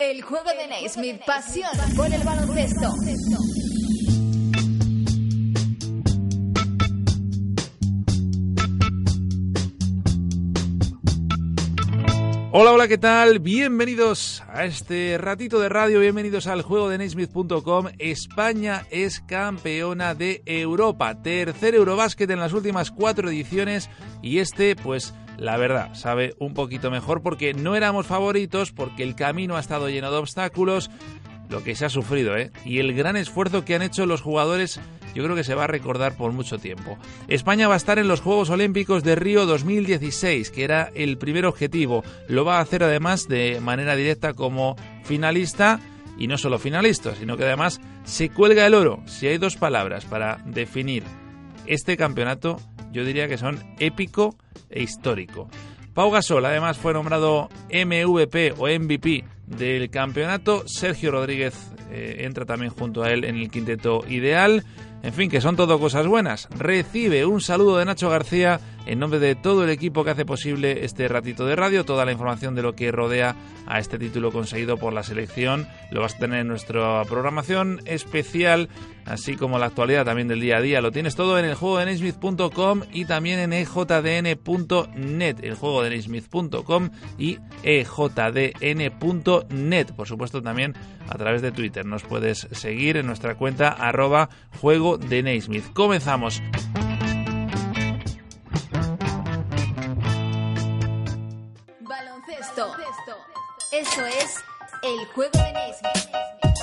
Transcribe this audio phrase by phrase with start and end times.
[0.00, 2.92] El juego de Naismith, pasión por el baloncesto.
[12.50, 13.38] Hola, hola, ¿qué tal?
[13.38, 17.86] Bienvenidos a este ratito de radio, bienvenidos al juego de Naismith.com.
[17.98, 23.88] España es campeona de Europa, tercer Eurobásquet en las últimas cuatro ediciones
[24.22, 29.14] y este, pues, la verdad, sabe un poquito mejor porque no éramos favoritos, porque el
[29.14, 30.90] camino ha estado lleno de obstáculos,
[31.48, 32.50] lo que se ha sufrido, ¿eh?
[32.64, 34.80] Y el gran esfuerzo que han hecho los jugadores,
[35.14, 36.98] yo creo que se va a recordar por mucho tiempo.
[37.28, 41.46] España va a estar en los Juegos Olímpicos de Río 2016, que era el primer
[41.46, 42.02] objetivo.
[42.28, 45.80] Lo va a hacer además de manera directa como finalista.
[46.16, 49.02] Y no solo finalista, sino que además se cuelga el oro.
[49.06, 51.02] Si hay dos palabras para definir
[51.66, 52.60] este campeonato,
[52.94, 54.36] yo diría que son épico
[54.70, 55.50] e histórico.
[55.92, 60.66] Pau Gasol además fue nombrado MVP o MVP del campeonato.
[60.66, 61.54] Sergio Rodríguez
[61.90, 64.64] eh, entra también junto a él en el quinteto ideal.
[65.04, 66.48] En fin, que son todo cosas buenas.
[66.48, 70.84] Recibe un saludo de Nacho García en nombre de todo el equipo que hace posible
[70.84, 71.84] este ratito de radio.
[71.84, 76.02] Toda la información de lo que rodea a este título conseguido por la selección lo
[76.02, 78.68] vas a tener en nuestra programación especial,
[79.04, 80.80] así como la actualidad también del día a día.
[80.80, 85.90] Lo tienes todo en el juego de Naismith.com y también en ejdn.net, el juego de
[85.90, 88.26] Naismith.com y ejdn.net.
[89.96, 90.74] Por supuesto, también
[91.08, 91.84] a través de Twitter.
[91.86, 94.28] Nos puedes seguir en nuestra cuenta arroba
[94.60, 95.72] juego de Naismith.
[95.72, 96.42] Comenzamos.
[101.80, 102.76] Baloncesto.
[103.72, 104.36] Eso es
[104.82, 106.53] el juego de Naismith.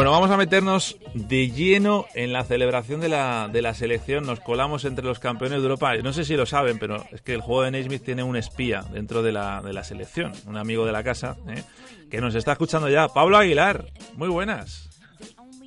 [0.00, 4.24] Bueno, vamos a meternos de lleno en la celebración de la, de la selección.
[4.24, 5.94] Nos colamos entre los campeones de Europa.
[5.98, 8.80] No sé si lo saben, pero es que el juego de Naismith tiene un espía
[8.80, 11.62] dentro de la, de la selección, un amigo de la casa, ¿eh?
[12.10, 13.08] que nos está escuchando ya.
[13.08, 14.88] Pablo Aguilar, muy buenas.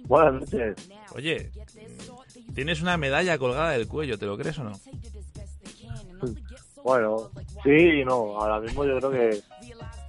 [0.07, 0.89] Buenas noches.
[1.13, 1.51] Oye,
[2.55, 4.71] tienes una medalla colgada del cuello, ¿te lo crees o no?
[6.83, 7.29] Bueno,
[7.63, 8.41] sí y no.
[8.41, 9.41] Ahora mismo yo creo que,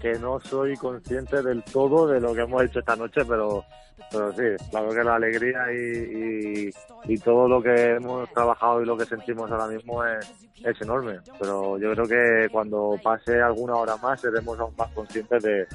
[0.05, 3.65] que no soy consciente del todo de lo que hemos hecho esta noche, pero,
[4.11, 6.71] pero sí, claro que la alegría y,
[7.07, 10.31] y, todo lo que hemos trabajado y lo que sentimos ahora mismo es,
[10.63, 11.21] es enorme.
[11.41, 15.67] Pero yo creo que cuando pase alguna hora más seremos aún más conscientes de,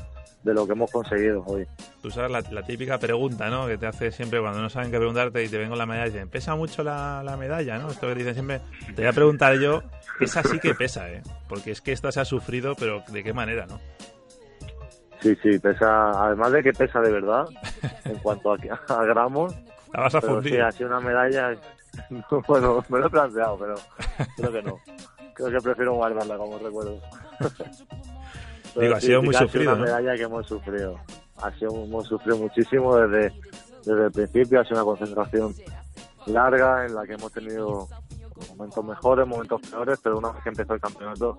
[0.43, 1.65] de lo que hemos conseguido hoy.
[2.03, 3.65] Tú sabes la, la típica pregunta, ¿no?
[3.65, 6.11] Que te hace siempre cuando no saben qué preguntarte y te vengo la medalla y
[6.11, 7.89] dicen, ¿pesa mucho la, la medalla, no?
[7.89, 8.61] Esto que dicen siempre.
[8.95, 9.81] Te voy a preguntar yo,
[10.19, 11.23] esa sí que pesa, ¿eh?
[11.47, 13.79] Porque es que esta se ha sufrido, pero ¿de qué manera, no?
[15.21, 17.45] Sí, sí, pesa, además de que pesa de verdad,
[18.05, 18.57] en cuanto a,
[18.89, 19.53] a gramos,
[19.93, 20.53] La vas a pero fundir.
[20.53, 21.57] sí, ha sido una medalla,
[22.47, 23.75] bueno, me lo he planteado, pero
[24.37, 24.77] creo que no.
[25.33, 26.99] Creo que prefiero guardarla como recuerdo.
[27.39, 29.85] Pero Digo, ha sido muy que sufrido, una ¿no?
[29.85, 30.99] medalla que hemos sufrido.
[31.41, 33.33] Ha sido, hemos sufrido muchísimo desde,
[33.85, 35.53] desde el principio, ha sido una concentración
[36.27, 37.87] larga en la que hemos tenido
[38.55, 41.37] momentos mejores, momentos peores, pero una vez que empezó el campeonato,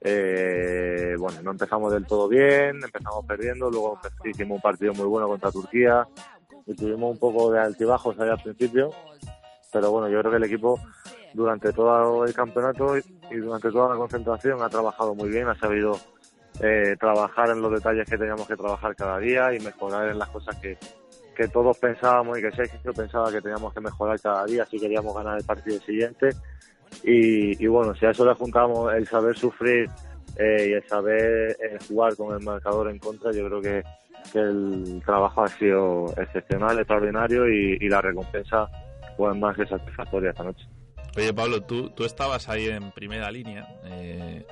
[0.00, 5.26] eh, bueno, no empezamos del todo bien, empezamos perdiendo, luego hicimos un partido muy bueno
[5.28, 6.06] contra Turquía
[6.66, 8.90] y tuvimos un poco de altibajos ahí al principio,
[9.72, 10.78] pero bueno, yo creo que el equipo
[11.34, 15.98] durante todo el campeonato y durante toda la concentración ha trabajado muy bien, ha sabido
[16.60, 20.28] eh, trabajar en los detalles que teníamos que trabajar cada día y mejorar en las
[20.28, 20.76] cosas que,
[21.36, 25.14] que todos pensábamos y que Sergio pensaba que teníamos que mejorar cada día si queríamos
[25.14, 26.30] ganar el partido siguiente.
[27.04, 29.88] Y, y bueno, si a eso le juntamos el saber sufrir
[30.36, 33.82] eh, y el saber eh, jugar con el marcador en contra, yo creo que,
[34.34, 38.68] el trabajo ha sido excepcional, extraordinario y, la recompensa
[39.16, 40.66] fue más que satisfactoria esta noche.
[41.16, 43.66] Oye, Pablo, tú, tú estabas ahí en primera línea.
[43.84, 44.44] eh,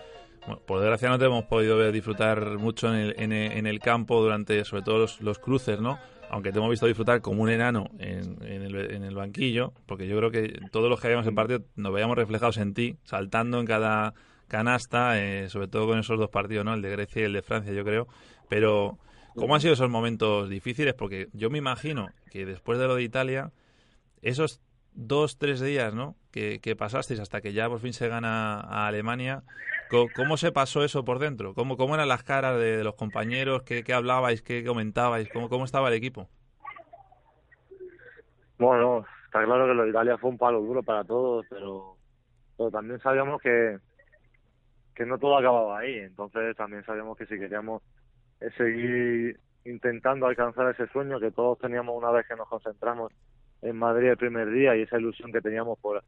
[0.64, 4.20] por desgracia no te hemos podido disfrutar mucho en el, en el, en el campo
[4.22, 5.98] durante, sobre todo, los, los cruces, ¿no?
[6.30, 10.16] Aunque te hemos visto disfrutar como un enano en, el, en el banquillo, porque yo
[10.16, 13.66] creo que todos los que habíamos en partido nos veíamos reflejados en ti, saltando en
[13.66, 14.14] cada
[14.48, 16.74] canasta, eh, sobre todo con esos dos partidos, ¿no?
[16.74, 18.06] El de Grecia y el de Francia, yo creo.
[18.48, 18.98] Pero,
[19.34, 20.94] ¿cómo han sido esos momentos difíciles?
[20.94, 23.52] Porque yo me imagino que después de lo de Italia,
[24.22, 24.60] esos
[24.92, 26.16] dos, tres días, ¿no?
[26.30, 29.42] Que, pasasteis hasta que ya por fin se gana a Alemania.
[29.88, 31.54] ¿Cómo, se pasó eso por dentro?
[31.54, 33.62] ¿Cómo, cómo eran las caras de, los compañeros?
[33.62, 34.42] ¿Qué, hablabais?
[34.42, 35.28] ¿Qué comentabais?
[35.32, 36.28] ¿Cómo, ¿Cómo estaba el equipo?
[38.58, 41.96] Bueno, está claro que lo de Italia fue un palo duro para todos, pero,
[42.56, 43.78] pero también sabíamos que,
[44.94, 45.98] que no todo acababa ahí.
[45.98, 47.82] Entonces también sabíamos que si queríamos
[48.56, 53.12] seguir intentando alcanzar ese sueño que todos teníamos una vez que nos concentramos
[53.62, 56.02] en Madrid el primer día y esa ilusión que teníamos por,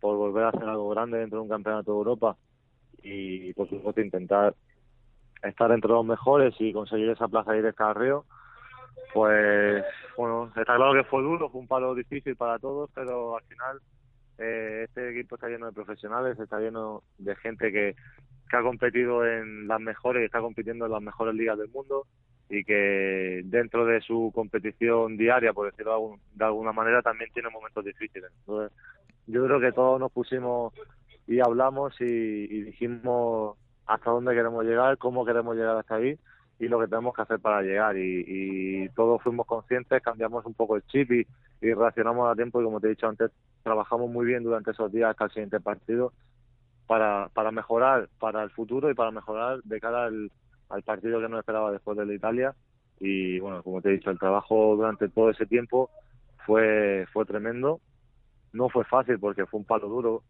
[0.00, 2.36] por volver a hacer algo grande dentro de un campeonato de Europa
[3.04, 4.54] y por supuesto intentar
[5.42, 8.24] estar entre los mejores y conseguir esa plaza directa al Río,
[9.12, 9.84] pues
[10.16, 13.80] bueno, está claro que fue duro, fue un palo difícil para todos, pero al final
[14.38, 17.94] eh, este equipo está lleno de profesionales, está lleno de gente que,
[18.48, 22.06] que ha competido en las mejores está compitiendo en las mejores ligas del mundo
[22.48, 27.84] y que dentro de su competición diaria, por decirlo de alguna manera, también tiene momentos
[27.84, 28.30] difíciles.
[28.40, 28.76] Entonces,
[29.26, 30.74] yo creo que todos nos pusimos
[31.26, 33.56] y hablamos y, dijimos
[33.86, 36.18] hasta dónde queremos llegar, cómo queremos llegar hasta ahí
[36.58, 37.96] y lo que tenemos que hacer para llegar.
[37.96, 41.26] Y, todos fuimos conscientes, cambiamos un poco el chip y,
[41.60, 43.30] y reaccionamos a tiempo y como te he dicho antes,
[43.62, 46.12] trabajamos muy bien durante esos días hasta el siguiente partido
[46.86, 50.30] para, para mejorar para el futuro y para mejorar de cara al,
[50.68, 52.54] al partido que nos esperaba después de la Italia
[53.00, 55.90] y bueno como te he dicho el trabajo durante todo ese tiempo
[56.46, 57.80] fue fue tremendo
[58.52, 60.22] no fue fácil porque fue un palo duro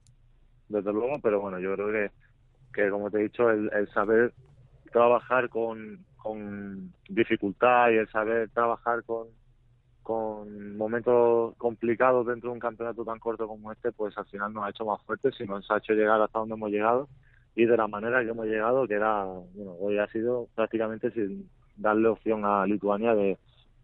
[0.75, 2.11] desde luego pero bueno yo creo que
[2.73, 4.33] que como te he dicho el, el saber
[4.93, 9.29] trabajar con, con dificultad y el saber trabajar con
[10.03, 14.65] con momentos complicados dentro de un campeonato tan corto como este, pues al final nos
[14.65, 17.09] ha hecho más fuertes y nos ha hecho llegar hasta donde hemos llegado
[17.57, 21.49] y de la manera que hemos llegado, que era, bueno, hoy ha sido prácticamente sin
[21.77, 23.39] darle opción a Lituania de,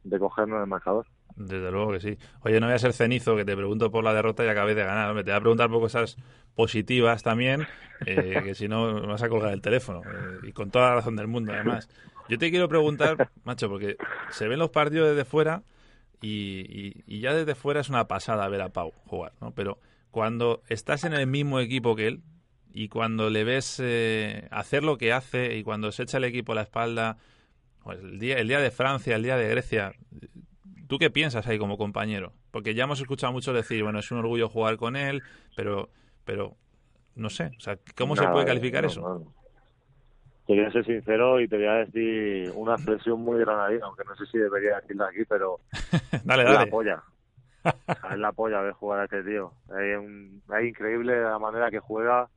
[0.04, 1.06] de cogernos el marcador.
[1.40, 2.18] Desde luego que sí.
[2.42, 4.84] Oye, no voy a ser cenizo, que te pregunto por la derrota y acabé de
[4.84, 5.14] ganar.
[5.14, 6.16] Me te voy a preguntar por cosas
[6.54, 7.66] positivas también,
[8.04, 10.02] eh, que si no me vas a colgar el teléfono.
[10.04, 11.88] Eh, y con toda la razón del mundo, además.
[12.28, 13.96] Yo te quiero preguntar, macho, porque
[14.30, 15.62] se ven los partidos desde fuera
[16.20, 19.52] y, y, ya desde fuera es una pasada ver a Pau jugar, ¿no?
[19.52, 19.78] Pero
[20.10, 22.22] cuando estás en el mismo equipo que él,
[22.72, 26.52] y cuando le ves eh, hacer lo que hace y cuando se echa el equipo
[26.52, 27.16] a la espalda,
[27.82, 29.92] pues el día, el día de Francia, el día de Grecia,
[30.90, 32.32] ¿tú qué piensas ahí como compañero?
[32.50, 35.22] Porque ya hemos escuchado mucho decir, bueno, es un orgullo jugar con él,
[35.56, 35.88] pero,
[36.24, 36.56] pero
[37.14, 39.24] no sé, o sea, ¿cómo se puede calificar eso?
[40.48, 44.02] Te voy a ser sincero y te voy a decir una expresión muy granadina, aunque
[44.04, 45.60] no sé si debería decirla aquí, pero
[46.24, 46.58] dale, dale.
[46.58, 47.02] la polla.
[48.10, 49.52] es la polla ver jugar a este tío.
[49.68, 50.00] Es,
[50.58, 52.28] es increíble la manera que juega,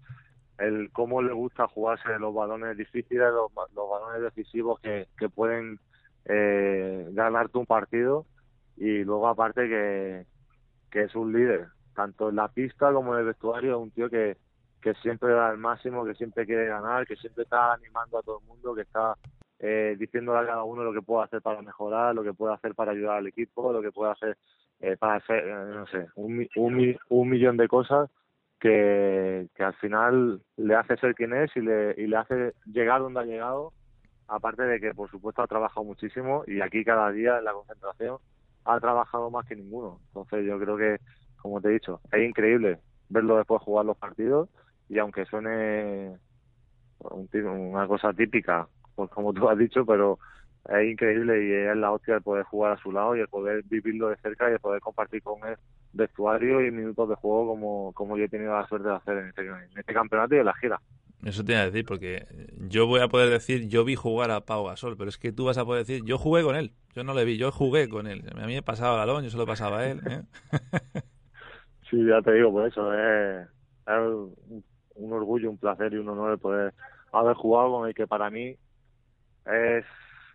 [0.60, 5.80] el cómo le gusta jugarse los balones difíciles, los, los balones decisivos que, que pueden
[6.26, 8.28] eh, ganarte un partido
[8.78, 10.26] y luego aparte que,
[10.92, 14.38] que es un líder, tanto en la pista como en el vestuario, un tío que,
[14.82, 18.40] que siempre da el máximo, que siempre quiere ganar, que siempre está animando a todo
[18.40, 19.16] el mundo, que está
[19.60, 22.76] eh, diciéndole a cada uno lo que puede hacer para mejorar, lo que puede hacer
[22.76, 24.38] para ayudar al equipo, lo que puede hacer
[24.82, 28.10] eh, para hacer, eh, no sé, un, un, un millón de cosas
[28.60, 33.00] que, que al final le hace ser quien es y le, y le hace llegar
[33.00, 33.72] donde ha llegado,
[34.28, 38.18] aparte de que por supuesto ha trabajado muchísimo y aquí cada día en la concentración
[38.66, 40.00] ha trabajado más que ninguno.
[40.08, 40.98] Entonces yo creo que,
[41.38, 42.80] como te he dicho, es increíble
[43.10, 44.50] verlo después jugar los partidos
[44.90, 46.18] y aunque suene
[47.00, 50.20] una cosa típica, pues como tú has dicho, pero
[50.70, 53.64] es increíble y es la hostia el poder jugar a su lado y el poder
[53.64, 55.58] vivirlo de cerca y el poder compartir con él
[55.94, 59.28] vestuario y minutos de juego como, como yo he tenido la suerte de hacer en
[59.28, 59.44] este,
[59.76, 60.82] este campeonato y en la gira.
[61.24, 62.26] Eso te iba a decir, porque
[62.68, 65.46] yo voy a poder decir, yo vi jugar a Pau Gasol, pero es que tú
[65.46, 68.08] vas a poder decir, yo jugué con él, yo no le vi, yo jugué con
[68.08, 68.24] él.
[68.36, 70.02] A mí me pasaba el balón, yo se lo pasaba a él.
[70.08, 70.22] ¿eh?
[71.90, 73.48] sí, ya te digo, por eso es,
[74.96, 76.74] un orgullo, un placer y un honor poder
[77.12, 78.56] haber jugado con el que para mí
[79.46, 79.86] es,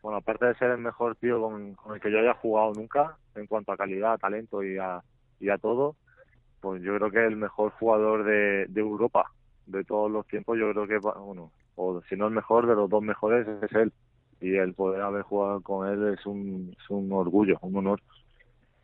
[0.02, 3.46] bueno, aparte de ser el mejor tío con, el que yo haya jugado nunca, en
[3.46, 5.00] cuanto a calidad, talento y a,
[5.40, 5.96] y a todo,
[6.60, 9.30] pues yo creo que es el mejor jugador de, de Europa
[9.66, 10.58] de todos los tiempos.
[10.58, 13.92] Yo creo que, bueno, o si no el mejor, de los dos mejores es él.
[14.40, 18.00] Y el poder haber jugado con él es un, es un orgullo, un honor.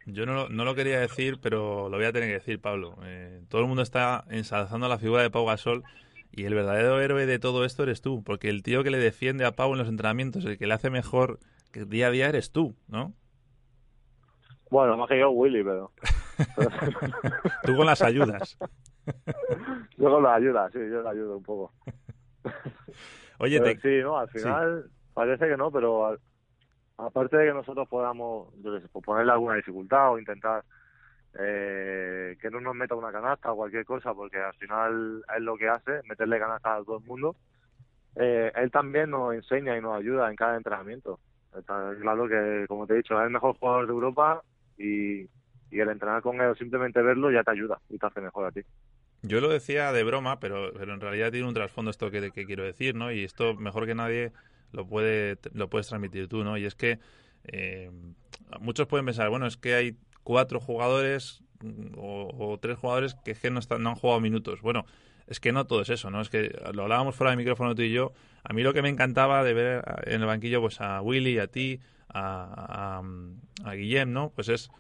[0.07, 2.97] Yo no, no lo quería decir, pero lo voy a tener que decir, Pablo.
[3.05, 5.83] Eh, todo el mundo está ensalzando la figura de Pau Gasol
[6.31, 9.45] y el verdadero héroe de todo esto eres tú, porque el tío que le defiende
[9.45, 11.39] a Pau en los entrenamientos, el que le hace mejor
[11.73, 13.15] que día a día eres tú, ¿no?
[14.71, 15.93] Bueno, más que yo, Willy, pero...
[17.65, 18.59] tú con las ayudas.
[19.97, 21.73] yo con las ayudas, sí, yo le ayudo un poco.
[23.39, 23.79] Oye, te...
[23.81, 26.19] sí, no, al final parece que no, pero
[26.99, 30.65] aparte de que nosotros podamos, pues ponerle alguna dificultad o intentar
[31.39, 35.57] eh, que no nos meta una canasta o cualquier cosa, porque al final es lo
[35.57, 37.37] que hace, meterle canasta a todo el mundo.
[38.17, 41.19] Eh, él también nos enseña y nos ayuda en cada entrenamiento.
[41.57, 44.43] Está claro que, como te he dicho, es el mejor jugador de Europa
[44.79, 45.29] y,
[45.71, 48.61] el entrenar con él, simplemente verlo, ya te ayuda y te hace mejor a ti.
[49.23, 52.63] Yo lo decía de broma, pero, pero en realidad tiene un trasfondo esto que quiero
[52.63, 53.11] decir, ¿no?
[53.11, 54.31] Y esto mejor que nadie
[54.75, 56.57] lo puede lo puedes transmitir tú, ¿no?
[56.59, 56.99] Y es que
[57.45, 57.91] eh,
[58.61, 63.61] muchos pueden pensar, bueno, es que hay cuatro jugadores mm, o, tres jugadores que, no,
[63.61, 64.61] están, no han jugado minutos.
[64.63, 64.87] Bueno,
[65.27, 66.21] es que no todo es eso, ¿no?
[66.21, 68.13] Es que lo hablábamos fuera de micrófono tú y yo.
[68.43, 71.47] A mí lo que me encantaba de ver en el banquillo pues a Willy, a
[71.47, 73.01] ti, a,
[73.65, 74.31] a, a Guillem, ¿no?
[74.31, 74.71] Pues es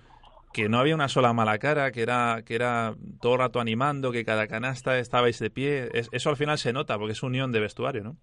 [0.54, 4.12] que no había una sola mala cara, que era, que era todo el rato animando,
[4.12, 5.90] que cada canasta estabais de pie.
[5.92, 8.16] eso al final se nota, porque es unión de vestuario, ¿no?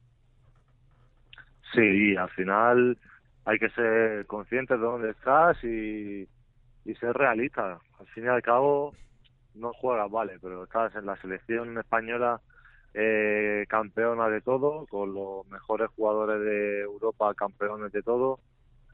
[1.73, 2.97] Sí, al final
[3.45, 6.27] hay que ser consciente de dónde estás y,
[6.85, 7.79] y ser realista.
[7.99, 8.93] Al fin y al cabo,
[9.55, 12.41] no juegas, vale, pero estás en la selección española
[12.93, 18.39] eh, campeona de todo, con los mejores jugadores de Europa campeones de todo,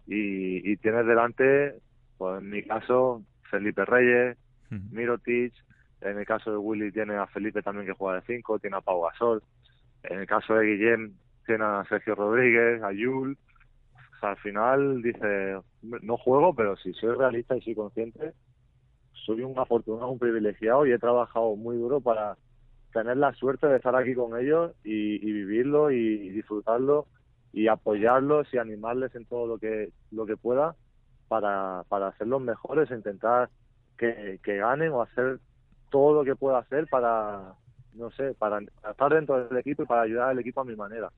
[0.05, 1.75] y, y tienes delante
[2.17, 4.37] pues en mi caso, Felipe Reyes,
[4.69, 5.53] Mirotic,
[6.01, 8.81] en el caso de Willy tiene a Felipe también que juega de 5, tiene a
[8.81, 9.41] Pau Gasol,
[10.03, 11.13] en el caso de Guillem
[11.55, 13.37] a Sergio Rodríguez, a Yul,
[14.21, 18.33] al final dice, no juego, pero si soy realista y soy consciente,
[19.25, 22.37] soy un afortunado, un privilegiado y he trabajado muy duro para
[22.93, 27.05] tener la suerte de estar aquí con ellos y, vivirlo y disfrutarlo
[27.53, 30.75] y apoyarlos y animarles en todo lo que lo que pueda
[31.27, 33.49] para, para hacer los mejores, intentar
[33.97, 35.39] que, que ganen o hacer
[35.89, 37.53] todo lo que pueda hacer para,
[37.93, 41.09] no sé, para estar dentro del equipo y para ayudar al equipo a mi manera.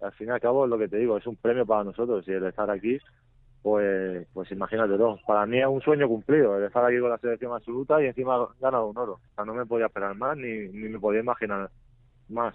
[0.00, 2.26] Al fin y al cabo, es lo que te digo, es un premio para nosotros
[2.28, 2.98] y el estar aquí,
[3.62, 5.18] pues, pues imagínate todo.
[5.26, 8.48] Para mí es un sueño cumplido, el estar aquí con la selección absoluta y encima
[8.60, 9.14] ganar un oro.
[9.14, 11.70] O sea, no me podía esperar más ni, ni me podía imaginar
[12.28, 12.54] más.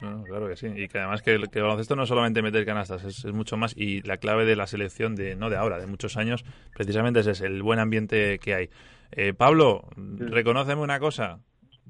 [0.00, 0.66] No, claro que sí.
[0.66, 3.76] Y que además que, que el baloncesto no es solamente meter canastas, es, mucho más.
[3.76, 6.44] Y la clave de la selección, de no de ahora, de muchos años,
[6.74, 8.70] precisamente es ese, el buen ambiente que hay.
[9.12, 11.40] Eh, Pablo, reconóceme una cosa.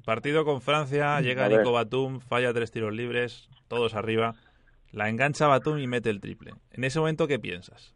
[0.03, 4.33] Partido con Francia, llega Nico Batum, falla tres tiros libres, todos arriba.
[4.91, 6.53] La engancha Batum y mete el triple.
[6.71, 7.95] En ese momento, ¿qué piensas?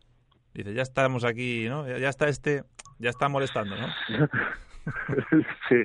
[0.54, 1.86] Dice, ya estamos aquí, ¿no?
[1.86, 2.64] Ya, está este,
[2.98, 3.88] ya está molestando, ¿no?
[5.70, 5.84] sí,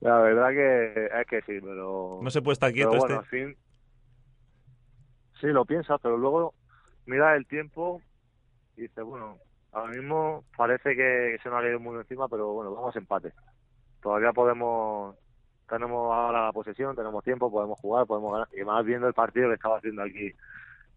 [0.00, 2.20] la verdad que es que sí, pero...
[2.22, 3.56] No se puede estar quieto bueno, este.
[5.40, 6.54] Sí, lo piensas, pero luego
[7.06, 8.00] mira el tiempo
[8.76, 9.38] y dices, bueno,
[9.72, 13.32] ahora mismo parece que se nos ha ido muy encima, pero bueno, vamos a empate.
[14.00, 15.16] Todavía podemos,
[15.72, 18.48] tenemos ahora la posesión, tenemos tiempo, podemos jugar, podemos ganar.
[18.54, 20.30] Y más viendo el partido que estaba haciendo aquí,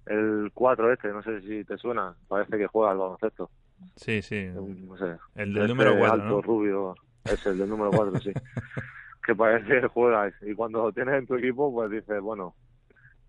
[0.05, 3.49] el 4 este, no sé si te suena, parece que juega el baloncesto.
[3.95, 4.47] Sí, sí.
[4.53, 5.15] No sé.
[5.35, 8.33] El del número 4, alto, rubio, es el del número 4, sí.
[9.25, 10.29] que parece que juega.
[10.41, 12.53] Y cuando lo tienes en tu equipo, pues dices, bueno,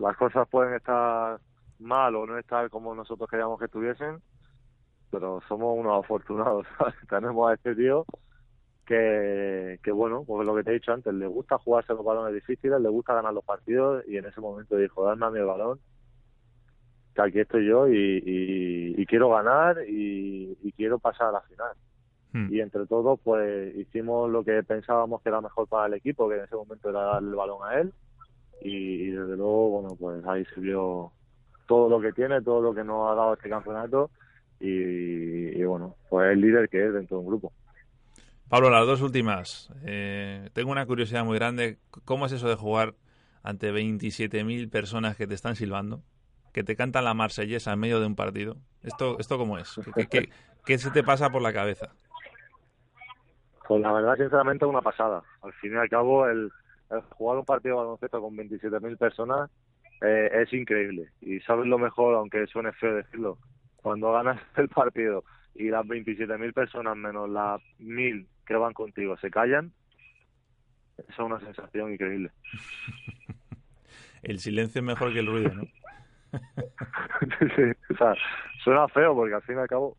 [0.01, 1.39] las cosas pueden estar
[1.79, 4.21] mal o no estar como nosotros queríamos que estuviesen,
[5.13, 6.67] pero somos unos afortunados.
[7.09, 8.05] Tenemos a este tío
[8.87, 12.35] que, que, bueno, pues lo que te he dicho antes, le gusta jugarse los balones
[12.35, 15.81] difíciles, le gusta ganar los partidos y en ese momento dijo, dame a mi balón,
[17.15, 18.23] que aquí estoy yo y,
[18.97, 21.73] y, quiero ganar y, y, quiero pasar a la final.
[22.33, 22.53] Hmm.
[22.53, 26.37] Y entre todos, pues hicimos lo que pensábamos que era mejor para el equipo, que
[26.37, 27.93] en ese momento era darle el balón a él
[28.61, 31.13] y, desde luego, bueno, pues ahí se vio
[31.67, 34.11] todo lo que tiene, todo lo que nos ha dado este campeonato
[34.61, 37.53] y, bueno, pues el líder que es dentro de un grupo.
[38.49, 39.73] Pablo, las dos últimas.
[39.85, 41.79] Eh, tengo una curiosidad muy grande.
[42.05, 42.95] ¿Cómo es eso de jugar
[43.43, 46.03] ante 27.000 personas que te están silbando?
[46.53, 48.57] Que te cantan la marsellesa en medio de un partido.
[48.85, 49.81] ¿Esto, esto cómo es?
[50.65, 51.91] ¿Qué, se te pasa por la cabeza?
[53.67, 55.25] Pues la verdad, sinceramente, una pasada.
[55.43, 56.53] Al fin y al cabo, el,
[57.11, 59.51] jugar un partido de baloncesto con 27.000 personas
[60.03, 61.11] eh, es increíble.
[61.21, 63.39] Y sabes lo mejor, aunque suene feo decirlo,
[63.83, 69.31] cuando ganas el partido y las 27.000 personas menos las 1.000 que van contigo se
[69.31, 69.73] callan,
[70.97, 72.31] es una sensación increíble.
[74.23, 75.63] el silencio es mejor que el ruido, ¿no?
[77.57, 78.15] sí, o sea,
[78.63, 79.97] suena feo porque al fin y al cabo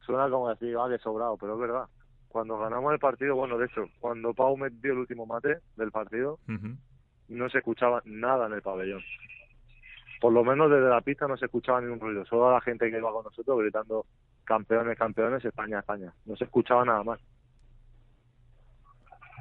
[0.00, 1.88] suena como decir, vale, sobrado, pero es verdad
[2.34, 6.40] cuando ganamos el partido, bueno, de hecho, cuando Pau metió el último mate del partido,
[7.28, 9.02] no se escuchaba nada en el pabellón.
[10.20, 12.98] Por lo menos desde la pista no se escuchaba ningún ruido, solo la gente que
[12.98, 14.04] iba con nosotros gritando
[14.42, 16.12] campeones, campeones, España, España.
[16.24, 17.20] No se escuchaba nada más.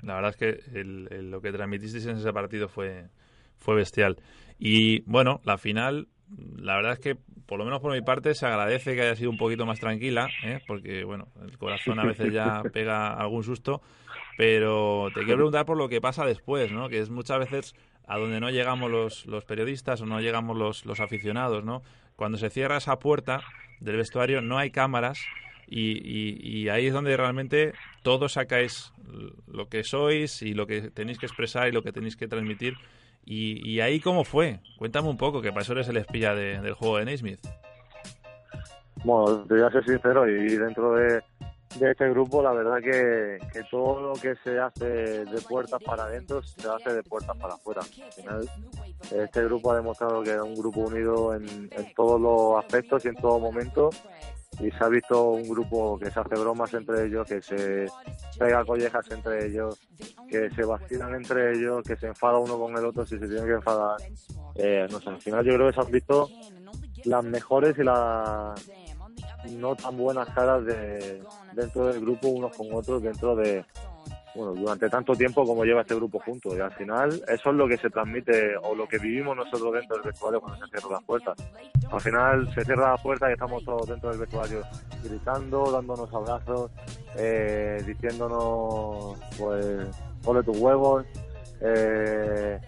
[0.03, 3.07] La verdad es que lo que transmitisteis en ese partido fue,
[3.57, 4.17] fue bestial.
[4.59, 6.07] Y bueno, la final
[6.57, 9.29] la verdad es que, por lo menos por mi parte, se agradece que haya sido
[9.29, 10.59] un poquito más tranquila, ¿eh?
[10.67, 13.81] porque, bueno, el corazón a veces ya pega algún susto.
[14.37, 16.89] pero te quiero preguntar por lo que pasa después, ¿no?
[16.89, 17.75] Que es muchas veces
[18.07, 21.83] a donde no llegamos los, los periodistas o no llegamos los, los aficionados, ¿no?
[22.15, 23.41] Cuando se cierra esa puerta
[23.79, 25.19] del vestuario no hay cámaras
[25.75, 28.93] y, y, ahí es donde realmente todos sacáis
[29.47, 32.75] lo que sois y lo que tenéis que expresar y lo que tenéis que transmitir.
[33.25, 34.59] Y, ahí cómo fue.
[34.77, 37.39] Cuéntame un poco, que para eso eres el espía del juego de Naismith.
[39.03, 41.21] Bueno, te voy a ser sincero y dentro de,
[41.81, 46.43] este grupo, la verdad que, que, todo lo que se hace de puertas para adentro
[46.43, 47.81] se hace de puertas para afuera.
[47.81, 48.49] Al final,
[49.11, 53.15] este grupo ha demostrado que es un grupo unido en, todos los aspectos y en
[53.15, 53.89] todo momento.
[54.59, 57.87] Y se ha visto un grupo que se hace bromas entre ellos, que se
[58.37, 59.79] pega collejas entre ellos,
[60.29, 63.45] que se vacilan entre ellos, que se enfada uno con el otro si se tiene
[63.45, 63.97] que enfadar.
[64.55, 66.29] Eh, no sé, al final yo creo que se han visto
[67.05, 68.69] las mejores y las
[69.51, 71.21] no tan buenas caras de
[71.53, 73.65] dentro del grupo unos con otros dentro de
[74.35, 77.67] bueno durante tanto tiempo como lleva este grupo juntos y al final eso es lo
[77.67, 81.03] que se transmite o lo que vivimos nosotros dentro del vestuario cuando se cierran las
[81.03, 81.37] puertas.
[81.91, 84.61] Al final se cierra la puerta y estamos todos dentro del vestuario
[85.03, 86.71] gritando dándonos abrazos
[87.17, 89.87] eh, diciéndonos pues
[90.23, 91.05] pone tus huevos
[91.61, 92.59] eh,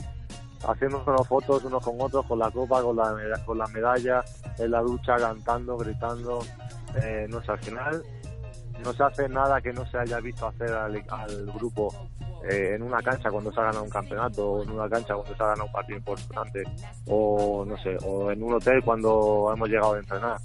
[0.67, 4.81] haciéndonos fotos unos con otros con la copa con la con las medallas en la
[4.81, 6.39] ducha cantando gritando
[7.03, 8.03] eh, no sé, al final
[8.83, 11.01] no se hace nada que no se haya visto hacer al,
[11.57, 11.93] grupo
[12.49, 15.35] eh, en una cancha cuando se ha ganado un campeonato o en una cancha cuando
[15.35, 16.63] se ha ganado un partido importante
[17.07, 20.37] o no sé, o en un hotel cuando hemos llegado a entrenar.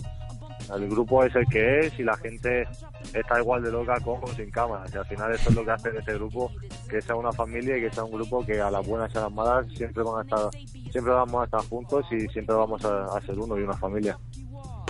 [0.74, 2.66] El grupo es el que es y la gente
[3.12, 4.92] está igual de loca con o sin cámaras.
[4.94, 6.52] Y al final eso es lo que hace de este grupo
[6.88, 9.22] que sea una familia y que sea un grupo que a las buenas y a
[9.22, 10.50] las malas siempre van a estar,
[10.92, 14.16] siempre vamos a estar juntos y siempre vamos a ser uno y una familia.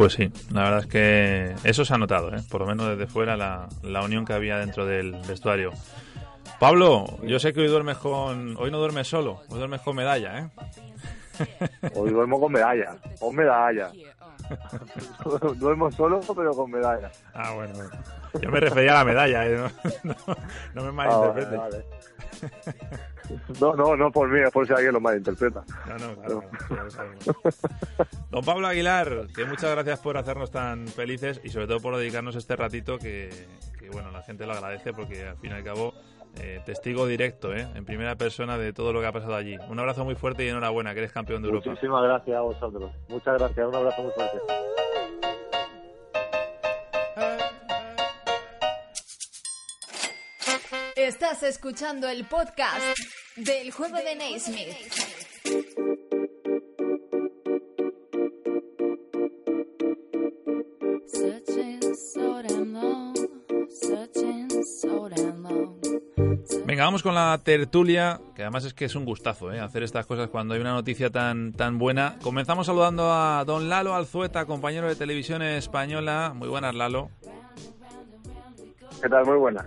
[0.01, 2.41] Pues sí, la verdad es que eso se ha notado, ¿eh?
[2.51, 5.73] por lo menos desde fuera, la, la unión que había dentro del vestuario.
[6.59, 8.57] Pablo, yo sé que hoy duermes con.
[8.57, 10.49] Hoy no duermes solo, hoy duermes con medalla, ¿eh?
[11.95, 13.93] Hoy duermo con medalla, con medalla.
[15.57, 17.11] Duermo solo, pero con medalla.
[17.35, 17.75] Ah, bueno,
[18.41, 19.71] Yo me refería a la medalla, ¿eh?
[20.75, 21.85] no, me ah, malinterpretes.
[23.61, 25.63] No, no, no por mí, es por si alguien lo malinterpreta.
[25.87, 26.45] No, no, claro.
[28.31, 32.35] Don Pablo Aguilar, que muchas gracias por hacernos tan felices y sobre todo por dedicarnos
[32.37, 33.47] este ratito que,
[33.93, 35.95] bueno, la gente lo agradece porque al fin y al cabo
[36.39, 37.67] eh, testigo directo, ¿eh?
[37.75, 39.57] en primera persona de todo lo que ha pasado allí.
[39.69, 41.71] Un abrazo muy fuerte y enhorabuena, que eres campeón de Europa.
[41.71, 42.93] Muchísimas gracias a vosotros.
[43.09, 44.39] Muchas gracias, un abrazo muy fuerte.
[50.97, 52.97] Estás escuchando el podcast
[53.37, 55.80] del juego de Naismith.
[66.81, 69.61] Venga, vamos con la tertulia, que además es que es un gustazo ¿eh?
[69.61, 72.17] hacer estas cosas cuando hay una noticia tan, tan buena.
[72.23, 76.33] Comenzamos saludando a don Lalo Alzueta, compañero de televisión española.
[76.35, 77.11] Muy buenas, Lalo.
[79.03, 79.27] ¿Qué tal?
[79.27, 79.67] Muy buenas.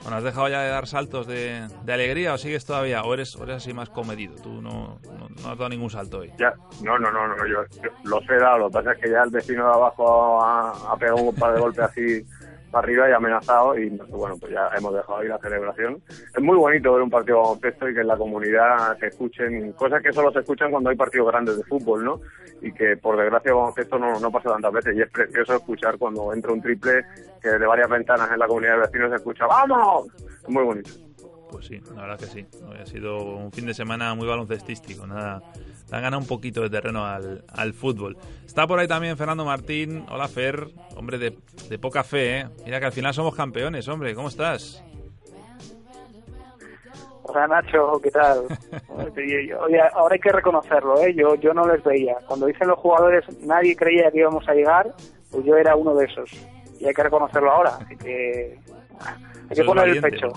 [0.00, 3.02] Bueno, ¿has dejado ya de dar saltos de, alegría o sigues todavía?
[3.02, 4.36] ¿O eres, eres así más comedido?
[4.36, 6.32] ¿Tú no, no, has dado ningún salto hoy?
[6.38, 7.64] Ya, no, no, no, no yo,
[8.04, 8.60] lo sé dado.
[8.60, 11.52] Lo que pasa es que ya el vecino de abajo ha, ha pegado un par
[11.52, 12.24] de golpes así
[12.78, 16.00] arriba y amenazado y bueno, pues ya hemos dejado ahí la celebración.
[16.08, 20.02] Es muy bonito ver un partido baloncesto y que en la comunidad se escuchen cosas
[20.02, 22.20] que solo se escuchan cuando hay partidos grandes de fútbol, ¿no?
[22.62, 26.32] Y que por desgracia baloncesto no, no pasa tantas veces y es precioso escuchar cuando
[26.32, 27.04] entra un triple
[27.40, 30.08] que de varias ventanas en la comunidad de vecinos se escucha ¡Vamos!
[30.16, 30.90] Es muy bonito.
[31.50, 32.46] Pues sí, la verdad que sí.
[32.80, 35.42] Ha sido un fin de semana muy baloncestístico, nada
[35.90, 38.16] le han ganado un poquito de terreno al, al, fútbol.
[38.44, 40.04] Está por ahí también Fernando Martín.
[40.10, 40.66] Hola, Fer.
[40.96, 41.36] Hombre de,
[41.68, 42.46] de, poca fe, ¿eh?
[42.64, 44.14] Mira que al final somos campeones, hombre.
[44.14, 44.82] ¿Cómo estás?
[47.22, 48.00] Hola, Nacho.
[48.02, 48.46] ¿Qué tal?
[49.16, 51.14] Oye, ahora hay que reconocerlo, ¿eh?
[51.14, 52.16] Yo, yo no les veía.
[52.26, 54.92] Cuando dicen los jugadores nadie creía que íbamos a llegar,
[55.30, 56.30] pues yo era uno de esos.
[56.80, 57.76] Y hay que reconocerlo ahora.
[57.80, 58.58] Así que
[59.50, 60.28] hay que poner el pecho.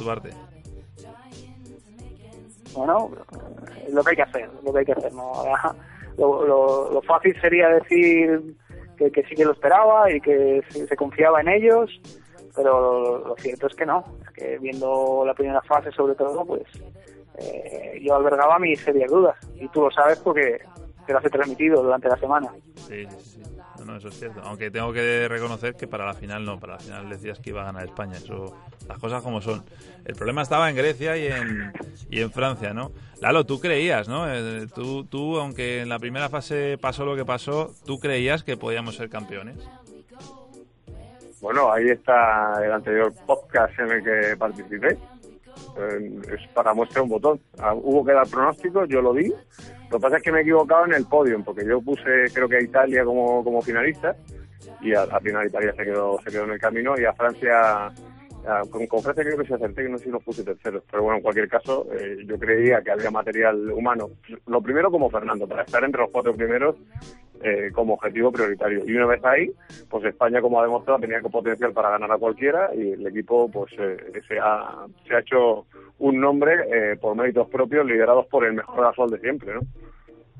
[2.73, 3.11] Bueno,
[3.91, 5.13] lo que hay que hacer, lo que hay que hacer.
[5.13, 5.31] ¿no?
[6.17, 8.55] Lo, lo, fácil sería decir
[8.97, 11.89] que, sí que lo esperaba y que se, confiaba en ellos,
[12.55, 14.03] pero lo, cierto es que no.
[14.23, 16.63] Es que viendo la primera fase, sobre todo, pues
[17.37, 19.37] eh, yo albergaba mis serias dudas.
[19.55, 20.59] Y tú lo sabes porque
[21.05, 22.51] te las he transmitido durante la semana.
[22.75, 23.41] Sí, sí.
[23.89, 24.39] No, eso es cierto.
[24.43, 27.61] Aunque tengo que reconocer que para la final no, para la final decías que iba
[27.61, 28.17] a ganar España.
[28.17, 28.55] Eso,
[28.87, 29.63] las cosas como son.
[30.05, 31.73] El problema estaba en Grecia y en,
[32.11, 32.91] y en Francia, ¿no?
[33.19, 34.31] Lalo, tú creías, ¿no?
[34.31, 38.57] Eh, tú, tú, aunque en la primera fase pasó lo que pasó, tú creías que
[38.57, 39.57] podíamos ser campeones.
[41.41, 44.89] Bueno, ahí está el anterior podcast en el que participé.
[45.77, 47.39] eh, es para muestra un botón.
[47.57, 49.33] Ah, hubo que dar pronósticos, yo lo di.
[49.91, 52.47] Lo que pasa es que me he equivocado en el podio, porque yo puse creo
[52.47, 54.15] que a Italia como, como finalista
[54.81, 57.91] y al final Italia se quedó, se quedó en el camino y a Francia
[58.69, 61.03] con, con, Francia creo que se acerté, que no sé si los puse terceros, pero
[61.03, 64.09] bueno, en cualquier caso, eh, yo creía que había material humano.
[64.47, 66.75] Lo primero como Fernando, para estar entre los cuatro primeros
[67.43, 68.83] eh, como objetivo prioritario.
[68.85, 69.51] Y una vez ahí,
[69.89, 73.71] pues España, como ha demostrado, tenía potencial para ganar a cualquiera y el equipo pues
[73.79, 75.65] eh, se, ha, se ha hecho
[75.99, 79.61] un nombre por méritos propios, liderados por el mejor gasol de siempre, ¿no?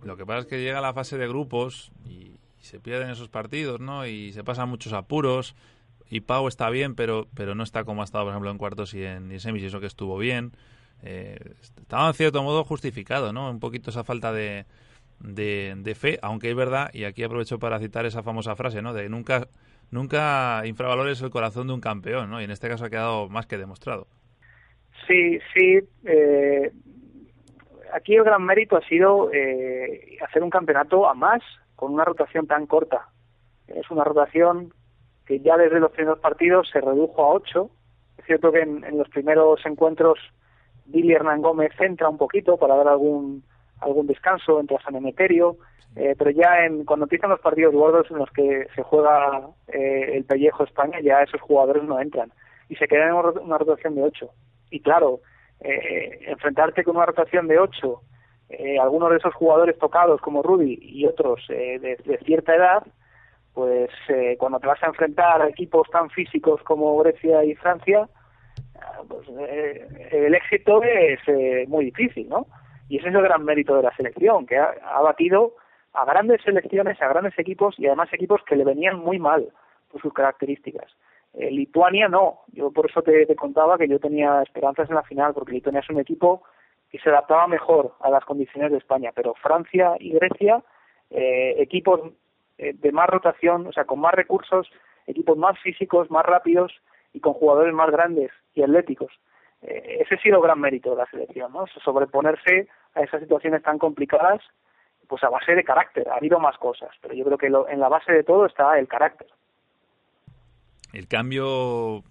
[0.03, 3.79] Lo que pasa es que llega la fase de grupos y, se pierden esos partidos,
[3.79, 4.05] ¿no?
[4.05, 5.55] Y se pasan muchos apuros
[6.09, 8.93] y Pau está bien, pero, pero no está como ha estado, por ejemplo, en cuartos
[8.93, 10.51] y en, semis, y eso que estuvo bien.
[11.01, 11.39] Eh,
[11.79, 13.49] estaba en cierto modo justificado, ¿no?
[13.49, 14.65] Un poquito esa falta de,
[15.19, 18.93] de, fe, aunque es verdad, y aquí aprovecho para citar esa famosa frase, ¿no?
[18.93, 19.47] De nunca,
[19.91, 22.41] nunca infravalores el corazón de un campeón, ¿no?
[22.41, 24.07] Y en este caso ha quedado más que demostrado.
[25.07, 25.79] Sí, sí.
[26.05, 26.71] Eh,
[27.93, 31.41] aquí el gran mérito ha sido eh, hacer un campeonato a más
[31.75, 33.09] con una rotación tan corta.
[33.67, 34.73] Es una rotación
[35.25, 37.69] que ya desde los primeros partidos se redujo a ocho.
[38.17, 40.19] Es cierto que en, los primeros encuentros
[40.85, 43.43] Billy Hernán Gómez entra un poquito para dar algún
[43.81, 45.57] algún descanso, entra San Emeterio,
[45.95, 50.11] eh, pero ya en, cuando empiezan los partidos gordos en los que se juega eh,
[50.13, 52.31] el pellejo España, ya esos jugadores no entran
[52.69, 54.29] y se quedan en una rotación de ocho.
[54.69, 55.21] Y claro,
[55.59, 58.01] eh, enfrentarte con una rotación de ocho,
[58.81, 62.83] algunos de esos jugadores tocados como Rudy y otros de, cierta edad,
[63.53, 68.07] pues eh, cuando te vas a enfrentar a equipos tan físicos como Grecia y Francia,
[68.75, 72.47] ah, pues, eh, el éxito es eh, muy difícil, ¿no?
[72.89, 75.53] Y ese es el gran mérito de la selección, que ha, batido
[75.93, 79.47] a grandes selecciones, a grandes equipos y además equipos que le venían muy mal
[79.91, 80.91] por sus características.
[81.33, 85.33] Lituania no, yo por eso te, te, contaba que yo tenía esperanzas en la final,
[85.33, 86.43] porque Lituania es un equipo
[86.89, 90.63] que se adaptaba mejor a las condiciones de España, pero Francia y Grecia,
[91.11, 92.01] equipos
[92.59, 94.69] eh, de más rotación, o sea, con más recursos,
[95.07, 96.73] equipos más físicos, más rápidos
[97.13, 99.13] y con jugadores más grandes y atléticos.
[99.61, 101.65] Eh, ese ha sido gran mérito de la selección, ¿no?
[101.83, 104.41] Sobreponerse a esas situaciones tan complicadas,
[105.07, 106.07] pues a base de carácter.
[106.09, 108.87] Ha habido más cosas, pero yo creo que en la base de todo está el
[108.87, 109.27] carácter.
[110.93, 112.03] El cambio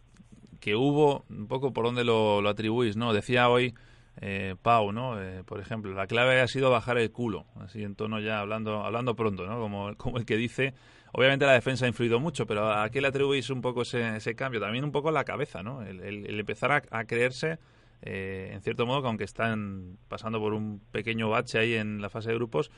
[0.61, 3.13] que hubo, un poco por dónde lo, lo atribuís, ¿no?
[3.13, 3.75] Decía hoy
[4.21, 5.21] eh, Pau, ¿no?
[5.21, 8.83] Eh, por ejemplo, la clave ha sido bajar el culo, así en tono ya hablando,
[8.83, 9.61] hablando pronto, ¿no?
[9.61, 10.75] Como, como el que dice.
[11.13, 14.35] Obviamente la defensa ha influido mucho, pero ¿a qué le atribuís un poco ese, ese
[14.35, 14.61] cambio?
[14.61, 15.83] También un poco la cabeza, ¿no?
[15.83, 17.59] El, empezar a, creerse,
[18.03, 22.11] eh, en cierto modo, que aunque están pasando por un pequeño bache ahí en la
[22.11, 22.71] fase de grupos,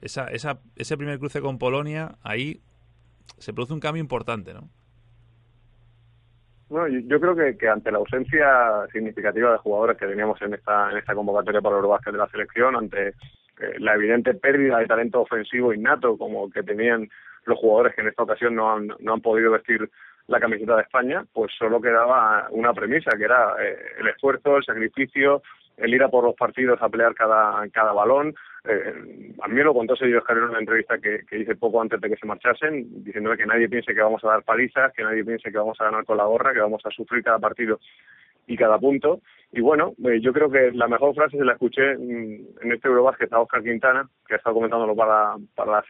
[0.00, 2.60] esa, esa, ese primer cruce con Polonia, ahí
[3.38, 4.68] se produce un cambio importante, ¿no?
[6.70, 10.90] No, yo, creo que, que, ante la ausencia significativa de jugadores que teníamos en esta,
[10.90, 13.14] en esta convocatoria para el Eurobásquet de la selección, ante eh,
[13.78, 17.08] la evidente pérdida de talento ofensivo innato como que tenían
[17.48, 19.90] los jugadores que en esta ocasión no han, no han podido vestir
[20.26, 24.64] la camiseta de España, pues solo quedaba una premisa, que era eh, el esfuerzo, el
[24.64, 25.42] sacrificio,
[25.78, 28.34] el ir a por los partidos a pelear cada, cada balón.
[28.64, 32.10] Eh, a mí lo contó Sergio Escarero en una entrevista que, hice poco antes de
[32.10, 35.50] que se marchasen, diciéndome que nadie piense que vamos a dar palizas, que nadie piense
[35.50, 37.80] que vamos a ganar con la gorra, que vamos a sufrir cada partido
[38.46, 39.20] y cada punto.
[39.52, 42.88] Y bueno, eh, yo creo que la mejor frase se la escuché mm, en este
[42.88, 45.82] Eurobasket a Oscar Quintana, que ha estado comentándolo para, para la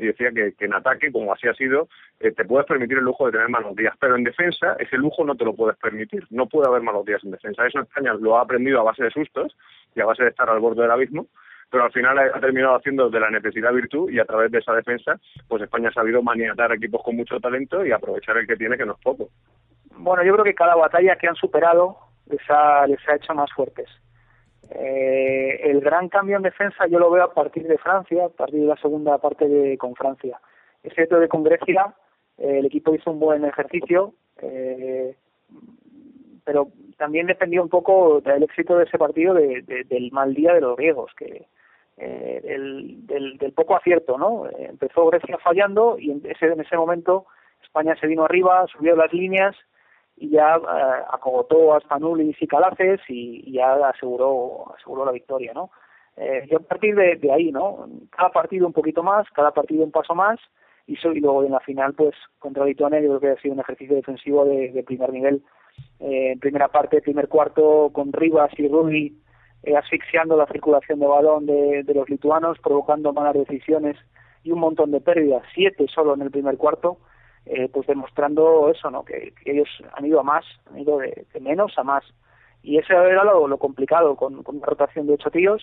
[0.00, 3.26] y decía que, en ataque, como así ha sido, eh, te puedes permitir el lujo
[3.26, 6.26] de tener malos días, pero en defensa ese lujo no te lo puedes permitir.
[6.30, 7.66] No puede haber malos días en defensa.
[7.66, 9.56] Eso España lo ha aprendido a base de sustos
[9.94, 11.26] y a base de estar al borde del abismo,
[11.70, 14.74] pero al final ha, terminado haciendo de la necesidad virtud y a través de esa
[14.74, 18.76] defensa, pues España ha sabido maniatar equipos con mucho talento y aprovechar el que tiene,
[18.76, 19.28] que no es poco.
[19.96, 23.52] Bueno, yo creo que cada batalla que han superado les ha, les ha hecho más
[23.52, 23.88] fuertes.
[24.72, 28.60] Eh, el gran cambio en defensa yo lo veo a partir de Francia, a partir
[28.60, 30.40] de la segunda parte de con Francia.
[30.82, 31.94] Es cierto que con Grecia
[32.38, 35.16] eh, el equipo hizo un buen ejercicio, eh,
[36.44, 40.60] pero también dependió un poco del éxito de ese partido de, del mal día de
[40.60, 41.46] los griegos, que
[41.96, 44.48] eh, del, del, poco acierto, ¿no?
[44.58, 47.26] Empezó Grecia fallando y en ese, en ese momento
[47.62, 49.54] España se vino arriba, subió las líneas
[50.20, 55.70] y ya eh, acogotó a Spanulis y Calaces y, ya aseguró aseguró la victoria, ¿no?
[56.16, 57.88] Eh, yo a partir de, ahí, ¿no?
[58.10, 60.38] Cada partido un poquito más, cada partido un paso más
[60.86, 63.60] y, y luego en la final, pues contra Lituania yo creo que ha sido un
[63.60, 65.42] ejercicio defensivo de, primer nivel.
[66.00, 69.16] Eh, primera parte, primer cuarto con Rivas y Rudy
[69.62, 73.96] eh, asfixiando la circulación de balón de, de los lituanos, provocando malas decisiones
[74.42, 76.98] y un montón de pérdidas, siete solo en el primer cuarto
[77.46, 79.04] eh, pues demostrando eso, ¿no?
[79.04, 82.04] Que, ellos han ido a más, han ido de, menos a más.
[82.62, 85.62] Y eso era lo, complicado, con, con, una rotación de ocho tíos,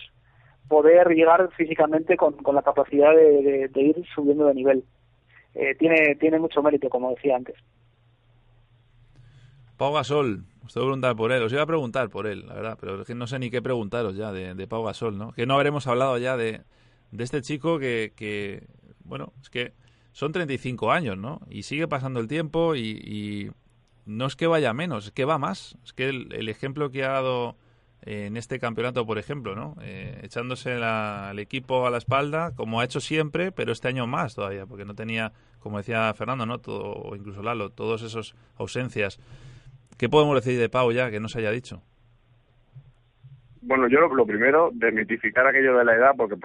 [0.68, 4.84] poder llegar físicamente con, con la capacidad de, ir subiendo de nivel.
[5.54, 7.56] Eh, tiene, tiene mucho mérito, como decía antes.
[9.76, 11.42] Pau Gasol, os tengo que preguntar por él.
[11.42, 13.62] Os iba a preguntar por él, la verdad, pero es que no sé ni qué
[13.62, 15.32] preguntaros ya de, de Pau Gasol, ¿no?
[15.32, 16.62] Que no habremos hablado ya de,
[17.12, 18.66] de este chico que, que,
[19.04, 19.72] bueno, es que
[20.18, 21.40] son 35 años, ¿no?
[21.48, 23.52] Y sigue pasando el tiempo y,
[24.04, 25.76] no es que vaya menos, es que va más.
[25.84, 27.56] Es que el, ejemplo que ha dado
[28.02, 29.76] en este campeonato, por ejemplo, ¿no?
[29.80, 34.34] Eh, echándose el equipo a la espalda, como ha hecho siempre, pero este año más
[34.34, 36.58] todavía, porque no tenía, como decía Fernando, ¿no?
[36.58, 39.20] Todo, o incluso Lalo, todas esas ausencias.
[39.98, 41.80] ¿Qué podemos decir de Pau ya que no se haya dicho?
[43.68, 46.36] Bueno, yo lo, primero, desmitificar aquello de la edad, porque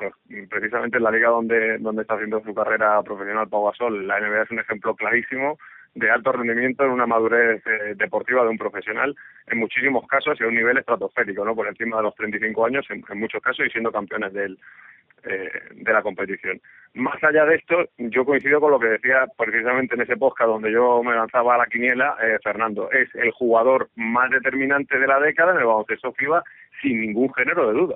[0.50, 4.42] precisamente en la liga donde, donde está haciendo su carrera profesional Pau Gasol, la NBA
[4.42, 5.58] es un ejemplo clarísimo
[5.96, 9.16] de alto rendimiento en una madurez eh, deportiva de un profesional,
[9.48, 11.56] en muchísimos casos y a un nivel estratosférico, ¿no?
[11.56, 14.60] por encima de los 35 años en muchos casos y siendo campeones del,
[15.26, 16.60] eh, de la competición.
[16.96, 20.70] Más allá de esto, yo coincido con lo que decía precisamente en ese podcast donde
[20.70, 25.22] yo me lanzaba a la quiniela, eh, Fernando, es el jugador más determinante de la
[25.22, 26.44] década en el baloncesto FIBA
[26.84, 27.96] sin ningún género de duda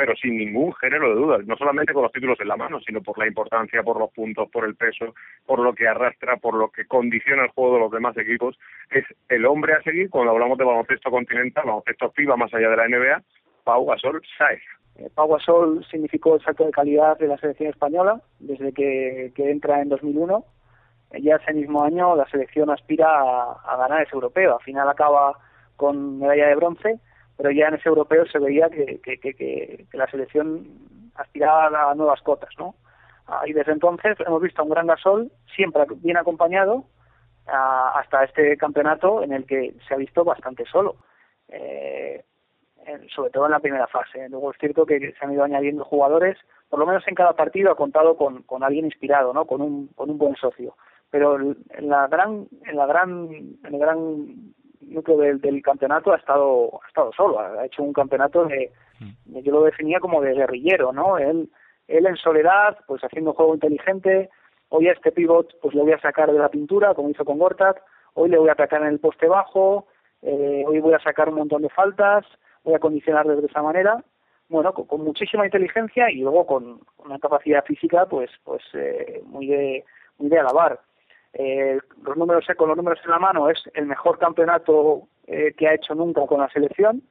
[0.00, 3.02] pero sin ningún género de dudas, no solamente con los títulos en la mano, sino
[3.02, 6.70] por la importancia, por los puntos, por el peso, por lo que arrastra, por lo
[6.70, 8.58] que condiciona el juego de los demás equipos,
[8.90, 12.76] es el hombre a seguir cuando hablamos de baloncesto continental, baloncesto FIBA más allá de
[12.78, 13.22] la NBA,
[13.62, 14.62] Pau Gasol Saez.
[14.96, 19.82] Eh, Pau Gasol significó el salto de calidad de la selección española desde que, entra
[19.82, 20.42] en 2001.
[21.20, 24.54] Ya ese mismo año la selección aspira a, ganar ese europeo.
[24.54, 25.36] Al final acaba
[25.76, 27.00] con medalla de bronce,
[27.40, 30.68] pero ya en ese europeo se veía que, que, la selección
[31.14, 32.74] aspiraba a nuevas cotas, ¿no?
[33.46, 36.84] Y desde entonces hemos visto a un gran Gasol siempre bien acompañado
[37.46, 40.96] ah, hasta este campeonato en el que se ha visto bastante solo.
[41.48, 42.24] Eh,
[43.14, 44.28] sobre todo en la primera fase.
[44.28, 46.36] Luego es cierto que se han ido añadiendo jugadores,
[46.68, 49.46] por lo menos en cada partido ha contado con, con alguien inspirado, ¿no?
[49.46, 50.76] Con un, con un buen socio.
[51.10, 53.28] Pero en la gran, en la gran,
[53.64, 54.54] en el gran
[54.90, 57.38] núcleo del, del campeonato ha estado, ha estado solo.
[57.40, 58.72] Ha hecho un campeonato de,
[59.26, 61.18] yo lo definía como de guerrillero, ¿no?
[61.18, 61.50] Él,
[61.88, 64.30] él en soledad, pues haciendo juego inteligente.
[64.68, 67.38] Hoy a este pivot, pues le voy a sacar de la pintura, como hizo con
[67.38, 67.78] Gortat.
[68.14, 69.86] Hoy le voy a atacar en el poste bajo.
[70.22, 72.26] Eh, hoy voy a sacar un montón de faltas
[72.62, 74.02] voy a condicionar de esa manera
[74.48, 79.84] bueno con, muchísima inteligencia y luego con una capacidad física pues pues eh, muy de
[80.18, 80.80] muy de alabar
[81.32, 85.68] eh, los números con los números en la mano es el mejor campeonato eh, que
[85.68, 87.02] ha hecho nunca con la selección.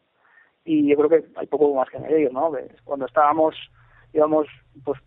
[0.65, 2.51] Y yo creo que hay poco más que añadir no
[2.83, 3.55] cuando estábamos
[4.13, 4.47] íbamos
[4.83, 4.99] pues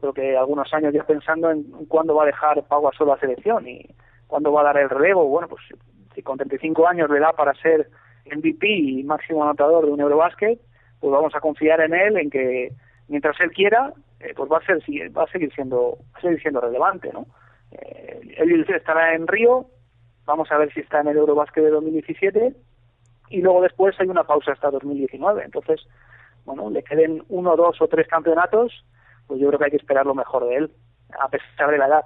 [0.00, 3.20] creo que algunos años ya pensando en cuándo va a dejar Pau a solo la
[3.20, 3.86] selección y
[4.26, 5.28] cuándo va a dar el relevo.
[5.28, 5.62] Bueno pues
[6.14, 7.90] si con 35 años le da para ser
[8.26, 10.58] MVP y máximo anotador de un Eurobasket,
[11.00, 12.72] pues vamos a confiar en él, en que
[13.08, 14.78] mientras él quiera, eh, pues va a, ser,
[15.16, 17.26] va a seguir siendo va a seguir siendo relevante, ¿no?
[17.72, 19.66] Eh, estará en Río,
[20.24, 22.54] vamos a ver si está en el Eurobasket de 2017
[23.30, 25.44] y luego después hay una pausa hasta 2019.
[25.44, 25.80] Entonces,
[26.44, 28.84] bueno, le queden uno, dos o tres campeonatos,
[29.26, 30.72] pues yo creo que hay que esperar lo mejor de él,
[31.18, 32.04] a pesar de la edad.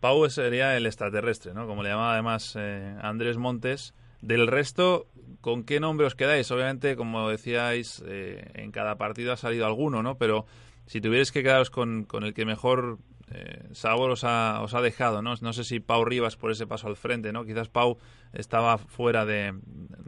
[0.00, 1.66] Pau sería el extraterrestre, ¿no?
[1.66, 3.94] Como le llamaba además eh, Andrés Montes.
[4.22, 5.06] Del resto,
[5.40, 6.50] ¿con qué nombre os quedáis?
[6.50, 10.16] Obviamente, como decíais, eh, en cada partido ha salido alguno, ¿no?
[10.16, 10.46] Pero
[10.86, 12.98] si tuvierais que quedaros con, con el que mejor
[13.30, 15.34] eh, sabor os ha, os ha dejado, ¿no?
[15.40, 17.44] No sé si Pau Rivas por ese paso al frente, ¿no?
[17.44, 17.98] Quizás Pau
[18.32, 19.54] estaba fuera de,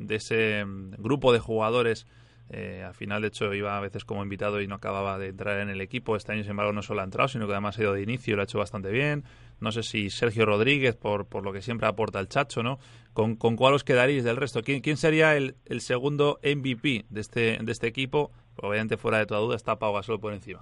[0.08, 0.64] ese
[0.98, 2.06] grupo de jugadores
[2.50, 5.60] eh, al final, de hecho, iba a veces como invitado y no acababa de entrar
[5.60, 6.16] en el equipo.
[6.16, 8.36] Este año, sin embargo, no solo ha entrado, sino que además ha ido de inicio
[8.36, 9.24] lo ha hecho bastante bien.
[9.60, 12.78] No sé si Sergio Rodríguez, por, por lo que siempre aporta el Chacho, ¿no?
[13.12, 14.62] ¿Con, cuál os quedaréis del resto?
[14.62, 18.30] ¿Quién, quién sería el, el segundo MVP de este, de este equipo?
[18.56, 20.60] Obviamente, fuera de toda duda, está Pau Gasol por encima.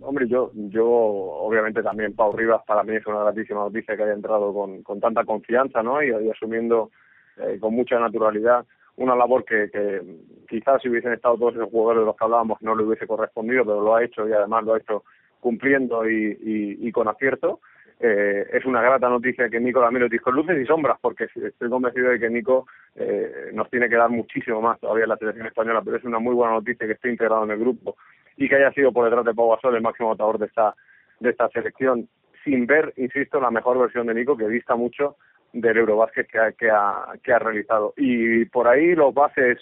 [0.00, 4.12] Hombre, yo, yo obviamente también Pau Rivas para mí es una gratísima noticia que haya
[4.12, 6.02] entrado con, con tanta confianza, ¿no?
[6.02, 6.90] Y, asumiendo
[7.38, 8.64] eh, con mucha naturalidad
[8.96, 10.02] una labor que, que
[10.48, 13.64] quizás si hubiesen estado todos esos jugadores de los que hablábamos no le hubiese correspondido,
[13.64, 15.04] pero lo ha hecho y además lo ha hecho
[15.40, 16.36] cumpliendo y,
[16.80, 17.60] y, con acierto.
[18.00, 21.68] Eh, es una grata noticia que Nico también lo dijo luces y sombras, porque estoy
[21.68, 22.66] convencido de que Nico
[22.96, 26.18] eh, nos tiene que dar muchísimo más todavía en la selección española, pero es una
[26.18, 27.96] muy buena noticia que esté integrado en el grupo
[28.36, 30.74] y que haya sido por detrás de Pau Gasol el máximo votador de esta,
[31.20, 32.08] de esta selección,
[32.44, 35.16] sin ver, insisto, la mejor versión de Nico, que dista mucho
[35.52, 37.94] del Eurobásquet que ha, que, ha, que ha realizado.
[37.96, 39.58] Y por ahí los bases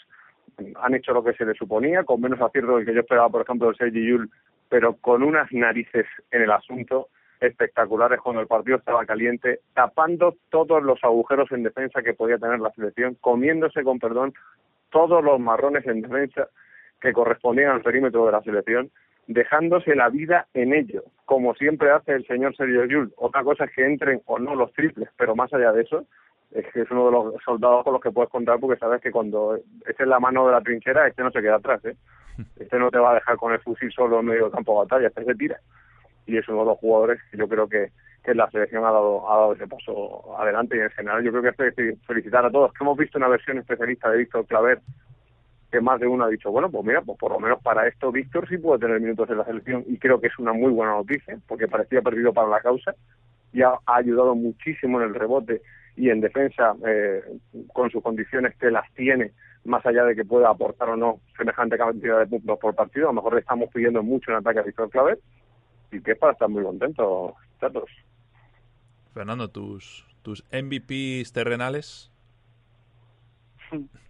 [0.81, 3.43] han hecho lo que se les suponía, con menos acierto del que yo esperaba, por
[3.43, 4.31] ejemplo, del Sergi Yul,
[4.69, 7.09] pero con unas narices en el asunto
[7.41, 12.61] espectaculares cuando el partido estaba caliente, tapando todos los agujeros en defensa que podía tener
[12.61, 14.33] la selección, comiéndose con perdón
[14.91, 16.49] todos los marrones en defensa
[17.03, 18.91] que correspondían al perímetro de la selección,
[19.27, 23.13] dejándose la vida en ello, como siempre hace el señor Sergio Llull.
[23.17, 26.07] Otra cosa es que entren o no los triples, pero más allá de eso,
[26.53, 29.11] es que es uno de los soldados con los que puedes contar porque sabes que
[29.11, 31.97] cuando esté en la mano de la trinchera, este no se queda atrás, ¿eh?
[32.59, 34.89] Este no te va a dejar con el fusil solo en medio del campo de
[34.89, 35.61] batalla, este se tira.
[36.27, 37.91] Y es uno de los jugadores que yo creo que,
[38.25, 41.43] que la selección ha dado, ha dado ese paso adelante y en general yo creo
[41.43, 44.81] que hay que felicitar a todos, que hemos visto una versión especialista de Víctor Claver
[45.73, 48.13] que más de uno ha dicho, bueno, pues mira, pues por lo menos para esto
[48.13, 50.93] Víctor sí puede tener minutos en la selección y creo que es una muy buena
[50.93, 52.95] noticia porque parecía perdido para la causa
[53.55, 55.63] y ha, ayudado muchísimo en el rebote
[55.97, 57.23] y en defensa eh,
[57.73, 59.33] con sus condiciones que las tiene
[59.65, 63.13] más allá de que pueda aportar o no semejante cantidad de puntos por partido, a
[63.13, 65.19] lo mejor le estamos pidiendo mucho en ataque a Víctor Claver
[65.91, 67.91] y que es para estar muy contentos, chatos.
[69.15, 72.11] Fernando, tus, tus MVPs terrenales.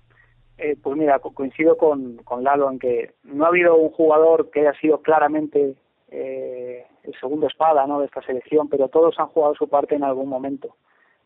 [0.63, 4.61] Eh, pues mira, coincido con, con Lalo en que no ha habido un jugador que
[4.61, 5.75] haya sido claramente
[6.09, 7.99] eh, el segundo espada ¿no?
[7.99, 10.77] de esta selección, pero todos han jugado su parte en algún momento.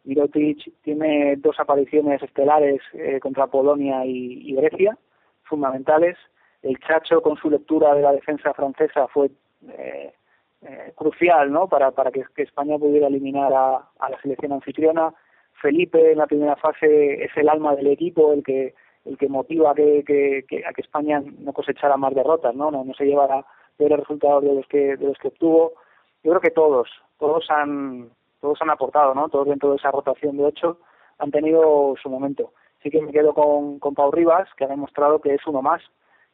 [0.05, 4.96] Mirotic tiene dos apariciones estelares eh, contra Polonia y, Grecia,
[5.42, 6.16] fundamentales.
[6.62, 9.31] El Chacho, con su lectura de la defensa francesa, fue
[9.68, 10.14] eh,
[10.62, 11.68] eh, crucial ¿no?
[11.68, 15.12] para, para que, España pudiera eliminar a, a, la selección anfitriona.
[15.61, 18.75] Felipe, en la primera fase, es el alma del equipo, el que
[19.06, 22.94] el que motiva que, que, a que España no cosechara más derrotas, no, no, no
[22.94, 23.44] se llevara
[23.76, 25.74] peores resultados de los que de los que obtuvo.
[26.22, 26.88] Yo creo que todos,
[27.18, 29.28] todos han todos han aportado, ¿no?
[29.28, 30.78] Todos dentro de esa rotación de ocho
[31.18, 32.52] han tenido su momento.
[32.82, 35.82] Sí que me quedo con, con Pau Rivas, que ha demostrado que es uno más,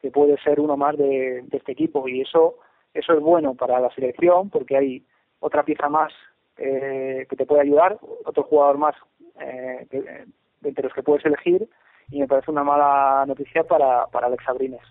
[0.01, 2.57] que puede ser uno más de, de este equipo y eso
[2.93, 5.05] eso es bueno para la selección porque hay
[5.39, 6.13] otra pieza más
[6.57, 8.95] eh, que te puede ayudar, otro jugador más
[9.39, 10.27] eh, de,
[10.63, 11.67] entre los que puedes elegir
[12.09, 14.81] y me parece una mala noticia para, para Alex Abrines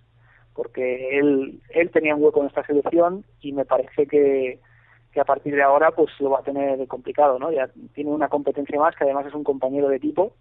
[0.55, 4.61] porque él, él tenía un hueco en esta selección y me parece que,
[5.13, 7.51] que a partir de ahora pues lo va a tener complicado, ¿no?
[7.51, 10.33] Ya tiene una competencia más que además es un compañero de equipo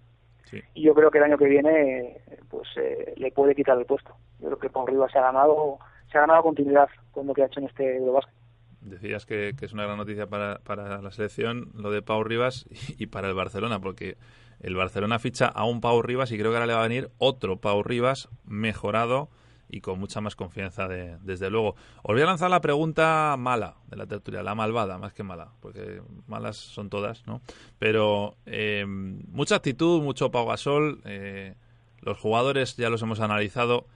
[0.74, 2.18] y yo creo que el año que viene
[2.50, 4.14] pues eh, le puede quitar el puesto.
[4.40, 5.80] Yo creo que Pau Rivas se ha ganado
[6.12, 8.41] se ha ganado continuidad con lo que ha hecho en este Eurobasket.
[8.82, 12.66] Decías que, es una gran noticia para, para la selección lo de Pau Rivas
[12.98, 14.18] y, para el Barcelona, porque
[14.60, 17.12] el Barcelona ficha a un Pau Rivas y creo que ahora le va a venir
[17.18, 19.30] otro Pau Rivas mejorado
[19.72, 21.76] y con mucha más confianza, de, desde luego.
[22.04, 25.54] Os voy a lanzar la pregunta mala de la tertulia, la malvada, más que mala,
[25.62, 27.42] porque malas son todas, ¿no?
[27.80, 31.56] Pero eh, mucha actitud, mucho Pau Gasol, eh,
[32.02, 33.88] los jugadores ya los hemos analizado,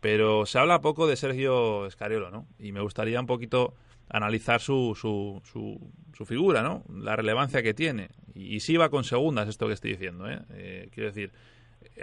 [0.00, 2.46] pero se habla poco de Sergio Escariolo, ¿no?
[2.58, 3.74] Y me gustaría un poquito
[4.10, 5.40] analizar su, su,
[6.14, 6.84] su, figura, ¿no?
[6.92, 8.10] La relevancia que tiene.
[8.34, 10.40] Y, si va con segundas esto que estoy diciendo, ¿eh?
[10.50, 11.32] eh quiero decir,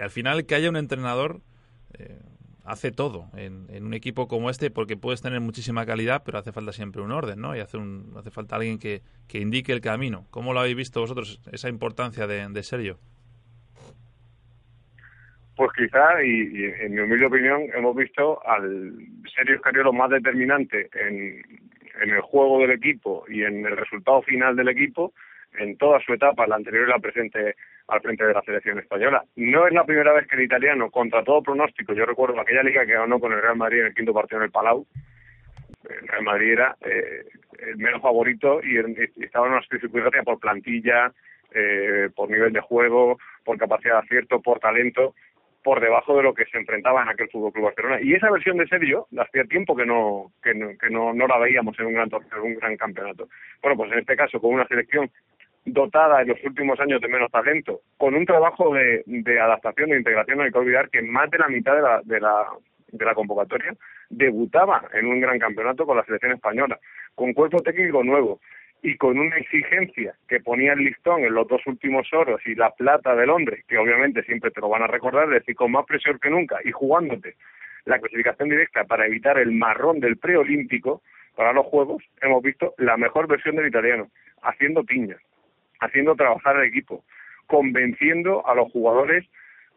[0.00, 1.40] al final que haya un entrenador
[2.68, 6.72] hace todo en, un equipo como este porque puedes tener muchísima calidad, pero hace falta
[6.72, 7.56] siempre un orden, ¿no?
[7.56, 10.26] Y hace, un, hace falta alguien que, que indique el camino.
[10.30, 12.98] ¿Cómo lo habéis visto vosotros, esa importancia de, de Sergio?
[15.56, 18.94] Pues quizá, y, en mi humilde opinión, hemos visto al
[19.34, 21.42] Sergio Escariolo más determinante en,
[22.00, 25.12] en el juego del equipo y en el resultado final del equipo
[25.58, 27.56] en toda su etapa, la anterior y la presente,
[27.88, 29.24] al frente de la selección española.
[29.36, 32.84] No es la primera vez que el italiano, contra todo pronóstico, yo recuerdo aquella liga
[32.84, 34.86] que ganó con el Real Madrid en el quinto partido en el Palau,
[35.88, 37.24] el Real Madrid era eh,
[37.66, 38.78] el menos favorito y,
[39.22, 41.12] estaba en una circunstancia por plantilla,
[41.52, 45.14] eh, por nivel de juego, por capacidad de acierto, por talento,
[45.62, 47.98] por debajo de lo que se enfrentaba en aquel Fútbol Club Barcelona.
[48.00, 51.38] Y esa versión de Sergio, hacía tiempo que no que no, que no, no la
[51.38, 53.28] veíamos en un gran en un gran campeonato.
[53.62, 55.10] Bueno, pues en este caso con una selección
[55.64, 59.98] dotada en los últimos años de menos talento, con un trabajo de, de adaptación, de
[59.98, 62.46] integración, no hay que olvidar que más de la mitad de la, de la,
[62.90, 63.74] de la convocatoria
[64.08, 66.78] debutaba en un gran campeonato con la selección española,
[67.14, 68.40] con cuerpo técnico nuevo
[68.82, 72.70] y con una exigencia que ponía el listón en los dos últimos oros y la
[72.70, 76.18] plata de Londres, que obviamente siempre te lo van a recordar, decir, con más presión
[76.18, 77.34] que nunca y jugándote
[77.84, 81.02] la clasificación directa para evitar el marrón del preolímpico
[81.34, 84.08] para los Juegos, hemos visto la mejor versión del italiano,
[84.42, 85.20] haciendo piñas,
[85.80, 87.04] haciendo trabajar al equipo,
[87.46, 89.24] convenciendo a los jugadores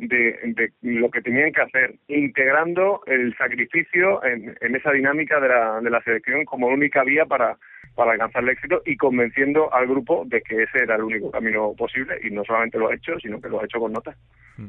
[0.08, 5.90] de, lo que tenían que hacer, integrando el sacrificio en, esa dinámica de la, de
[5.90, 7.58] la selección como única vía para,
[7.96, 11.74] para alcanzar el éxito y convenciendo al grupo de que ese era el único camino
[11.78, 14.16] posible y no solamente lo ha hecho, sino que lo ha hecho con nota.
[14.58, 14.68] Mm.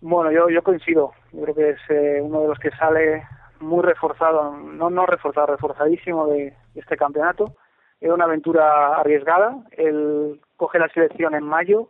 [0.00, 1.12] Bueno, yo, yo coincido.
[1.32, 3.24] Yo creo que es eh, uno de los que sale
[3.60, 7.56] muy reforzado, no no reforzado, reforzadísimo de, este campeonato.
[8.00, 9.56] Era una aventura arriesgada.
[9.72, 11.88] Él coge la selección en mayo.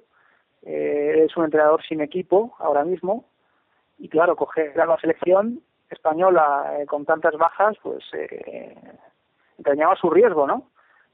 [0.63, 3.25] Eh, es un entrenador sin equipo ahora mismo.
[3.99, 5.61] Y claro, coger la selección
[5.91, 8.77] española eh, con tantas bajas, pues eh,
[9.57, 10.71] entrañaba su riesgo, ¿no?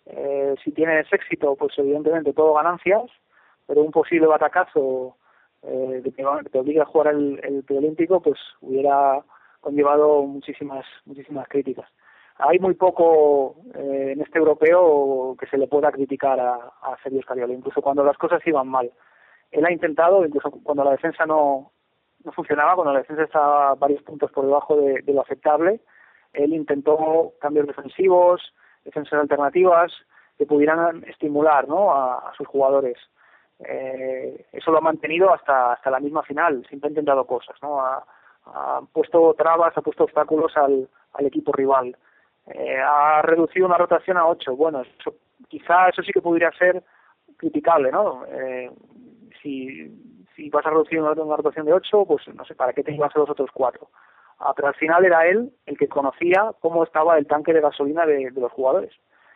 [0.06, 3.04] Eh, si tienes éxito, pues evidentemente todo ganancias,
[3.66, 5.16] pero un posible batacazo
[5.62, 9.22] eh, de que te obliga a jugar el, el preolímpico, pues hubiera
[9.60, 11.88] conllevado muchísimas muchísimas críticas.
[12.36, 17.22] Hay muy poco eh, en este europeo que se le pueda criticar a, a Sergio
[17.22, 18.90] Scariolo, incluso cuando las cosas iban mal.
[19.52, 21.70] Él ha intentado, incluso cuando la defensa no,
[22.24, 25.80] no funcionaba, cuando la defensa estaba varios puntos por debajo de, lo aceptable,
[26.32, 28.42] él intentó cambios defensivos,
[28.84, 29.92] defensas alternativas
[30.36, 31.92] que pudieran estimular ¿no?
[31.94, 32.98] a, sus jugadores.
[33.60, 37.80] Eh, eso lo ha mantenido hasta hasta la misma final, siempre ha intentado cosas, ¿no?
[37.80, 38.04] Ha,
[38.92, 41.96] puesto trabas, ha puesto obstáculos al, al equipo rival.
[42.46, 44.56] Eh, ha reducido una rotación a ocho.
[44.56, 45.14] Bueno, eso,
[45.48, 46.82] quizá eso sí que pudiera ser
[47.36, 48.24] criticable, ¿no?
[48.28, 48.70] Eh,
[49.42, 49.90] si,
[50.36, 53.14] si vas a reducir una, rotación de ocho, pues no sé, ¿para qué te ibas
[53.14, 53.88] a los otros cuatro?
[54.38, 58.04] Ah, pero al final era él el que conocía cómo estaba el tanque de gasolina
[58.04, 58.92] de, los jugadores.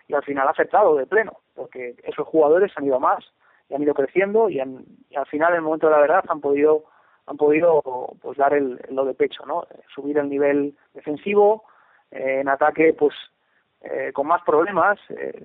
[0.06, 3.24] Y al final ha aceptado de pleno, porque esos jugadores han ido más
[3.68, 6.84] y han ido creciendo y, al final, en el momento de la verdad, han podido
[7.26, 7.82] han podido
[8.22, 9.66] pues dar el, lo de pecho, ¿no?
[9.94, 11.64] Subir el nivel defensivo,
[12.10, 13.14] eh, en ataque, pues
[13.82, 15.44] eh, con más problemas, eh,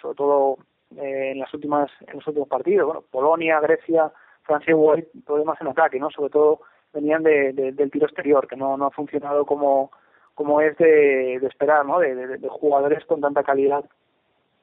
[0.00, 0.58] sobre todo
[0.96, 4.10] en las últimas en los últimos partidos, bueno, Polonia, Grecia,
[4.42, 4.94] Francia hubo
[5.26, 6.10] problemas en ataque, ¿no?
[6.10, 6.60] Sobre todo
[6.92, 9.90] venían de, del tiro exterior, que no, no ha funcionado como,
[10.34, 11.98] como es de, esperar, ¿no?
[11.98, 13.84] De, jugadores con tanta calidad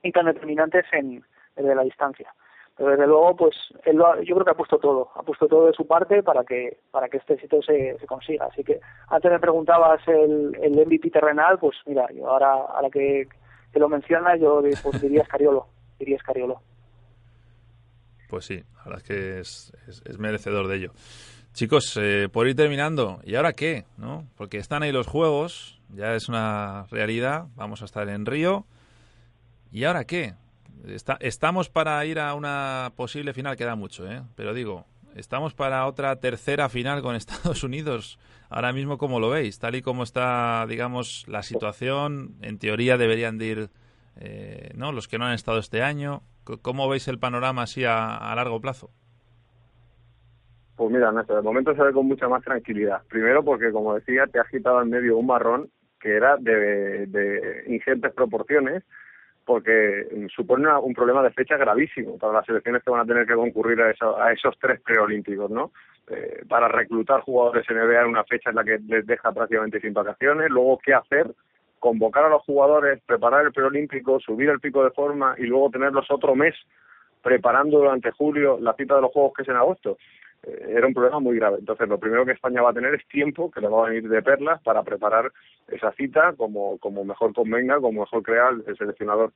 [0.01, 1.23] y tan determinantes en,
[1.55, 2.33] desde la distancia.
[2.77, 3.55] Pero desde luego, pues
[3.85, 6.79] él yo creo que ha puesto todo, ha puesto todo de su parte para que
[6.91, 8.45] para que este éxito se, se consiga.
[8.45, 12.89] Así que antes me preguntabas el, el MVP terrenal, pues mira, yo ahora a la
[12.89, 13.27] que,
[13.71, 15.67] que lo mencionas, yo pues, diría Escariolo,
[15.99, 16.61] diría Escariolo.
[18.29, 20.91] Pues sí, la verdad es que es, es merecedor de ello.
[21.55, 23.85] Chicos, eh, por ir terminando, ¿y ahora qué?
[23.97, 24.25] ¿No?
[24.35, 28.65] Porque están ahí los juegos, ya es una realidad, vamos a estar en Río.
[29.71, 30.33] ¿Y ahora qué?
[30.87, 34.21] Está, estamos para ir a una posible final, queda mucho, ¿eh?
[34.35, 38.19] Pero digo, estamos para otra tercera final con Estados Unidos.
[38.49, 39.59] Ahora mismo, ¿cómo lo veis?
[39.59, 43.69] Tal y como está, digamos, la situación, en teoría deberían de ir,
[44.17, 44.91] eh, ¿no?
[44.91, 46.21] Los que no han estado este año.
[46.61, 48.91] ¿Cómo veis el panorama así a largo plazo?
[50.75, 53.01] Pues mira, Néstor, de momento se ve con mucha más tranquilidad.
[53.07, 55.69] Primero porque, como decía, te has quitado en medio un marrón
[56.01, 58.83] que era de, de ingentes proporciones,
[59.45, 63.35] porque supone un problema de fecha gravísimo para las selecciones que van a tener que
[63.35, 63.93] concurrir a,
[64.23, 65.71] a esos tres preolímpicos, ¿no?
[66.07, 69.93] Eh, para reclutar jugadores NBA en una fecha en la que les deja prácticamente sin
[69.93, 71.31] vacaciones, luego qué hacer,
[71.79, 76.09] convocar a los jugadores, preparar el preolímpico, subir el pico de forma y luego tenerlos
[76.11, 76.53] otro mes
[77.23, 79.97] preparando durante julio la cita de los Juegos que es en agosto.
[80.45, 81.57] Eh, era un problema muy grave.
[81.59, 84.07] Entonces, lo primero que España va a tener es tiempo, que le va a venir
[84.07, 85.31] de perlas, para preparar
[85.67, 89.33] esa cita como, como mejor convenga, como mejor crea el, seleccionador.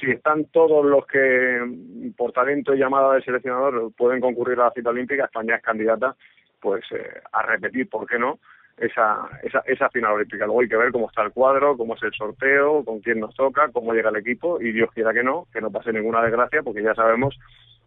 [0.00, 4.72] Si están todos los que, por talento y llamada del seleccionador, pueden concurrir a la
[4.72, 6.16] cita olímpica, España es candidata
[6.60, 8.38] pues eh, a repetir, ¿por qué no?,
[8.76, 10.46] esa, esa, esa final olímpica.
[10.46, 13.34] Luego hay que ver cómo está el cuadro, cómo es el sorteo, con quién nos
[13.34, 16.62] toca, cómo llega el equipo y Dios quiera que no, que no pase ninguna desgracia
[16.62, 17.38] porque ya sabemos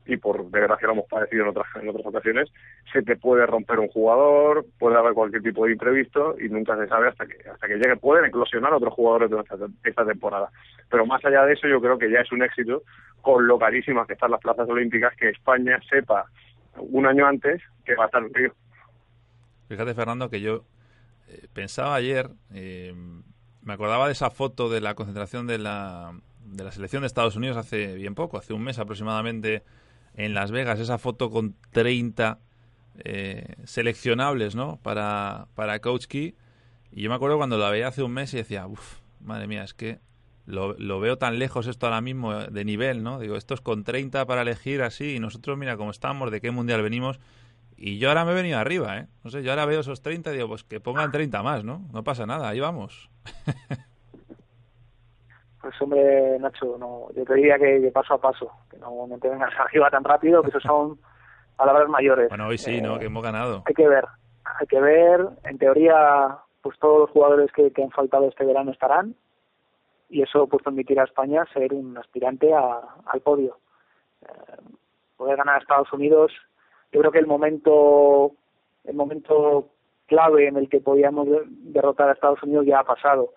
[0.06, 2.52] y por desgracia lo hemos padecido en otras, en otras ocasiones,
[2.92, 6.88] se te puede romper un jugador, puede haber cualquier tipo de imprevisto y nunca se
[6.88, 7.96] sabe hasta que hasta que llegue.
[7.98, 10.50] Pueden eclosionar otros jugadores esta, esta temporada.
[10.90, 12.84] Pero más allá de eso, yo creo que ya es un éxito
[13.22, 16.26] con lo carísimas que están las plazas olímpicas que España sepa
[16.76, 18.54] un año antes que va a estar en Río.
[19.70, 20.66] Fíjate, Fernando, que yo
[21.30, 22.94] eh, pensaba ayer, eh,
[23.62, 26.14] me acordaba de esa foto de la concentración de la,
[26.46, 29.64] de la selección de Estados Unidos hace bien poco, hace un mes aproximadamente
[30.16, 32.40] en Las Vegas, esa foto con 30
[33.04, 34.78] eh, seleccionables, ¿no?
[34.82, 36.36] Para, para Coach Key.
[36.92, 39.64] Y yo me acuerdo cuando la veía hace un mes y decía, uff, madre mía,
[39.64, 40.00] es que
[40.46, 43.20] lo, lo, veo tan lejos esto ahora mismo de nivel, ¿no?
[43.20, 46.52] Digo, esto es con 30 para elegir así y nosotros, mira cómo estamos, de qué
[46.52, 47.20] mundial venimos.
[47.76, 49.08] Y yo ahora me he venido arriba, ¿eh?
[49.24, 51.88] No sé, yo ahora veo esos 30 y digo, pues que pongan 30 más, ¿no?
[51.92, 53.10] No pasa nada, ahí vamos.
[55.64, 59.30] Pues hombre, Nacho, no, yo te diría que, paso a paso, que no, no te
[59.30, 61.00] vengas arriba tan rápido, que eso son
[61.56, 62.28] palabras mayores.
[62.28, 62.98] Bueno, hoy sí, ¿no?
[62.98, 63.64] Eh, que hemos ganado.
[63.66, 64.04] Hay que ver,
[64.44, 65.26] hay que ver.
[65.46, 69.16] En teoría, pues todos los jugadores que, han faltado este verano estarán
[70.10, 73.58] y eso pues permitirá a España ser un aspirante al podio.
[74.22, 74.62] Eh,
[75.16, 76.34] poder ganar a Estados Unidos,
[76.92, 78.34] yo creo que el momento,
[78.84, 79.70] el momento
[80.08, 83.30] clave en el que podíamos derrotar a Estados Unidos ya ha pasado,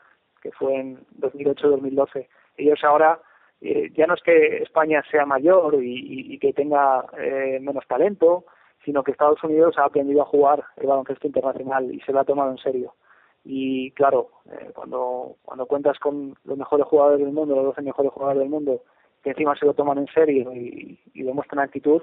[0.47, 2.29] que fue en 2008-2012.
[2.57, 3.21] Ellos ahora
[3.61, 8.45] eh, ya no es que España sea mayor y, que tenga eh, menos talento,
[8.85, 12.25] sino que Estados Unidos ha aprendido a jugar el baloncesto internacional y se lo ha
[12.25, 12.95] tomado en serio.
[13.45, 18.13] Y claro, eh, cuando, cuando cuentas con los mejores jugadores del mundo, los 12 mejores
[18.13, 18.83] jugadores del mundo,
[19.25, 22.03] que encima se lo toman en serio y, demuestran actitud,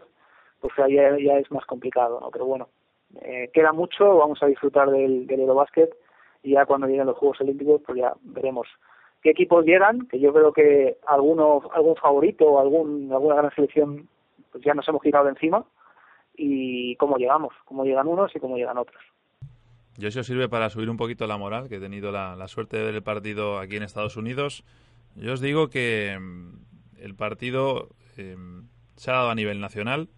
[0.60, 2.30] pues ahí ya, es más complicado, ¿no?
[2.32, 2.68] Pero bueno,
[3.54, 5.96] queda mucho, vamos a disfrutar del, del Eurobasket
[6.44, 8.68] y ya cuando lleguen los Juegos Olímpicos, pues ya veremos
[9.22, 14.10] qué equipos llegan, que yo creo que alguno, algún favorito o algún, alguna gran selección
[14.52, 15.66] pues ya nos hemos quitado encima
[16.36, 19.02] y cómo llegamos, cómo llegan unos y cómo llegan otros.
[19.98, 22.84] Yo eso sirve para subir un poquito la moral, que he tenido la, suerte de
[22.84, 24.64] ver el partido aquí en Estados Unidos.
[25.16, 28.36] Yo os digo que mm, el partido eh,
[28.96, 30.10] se ha dado a nivel nacional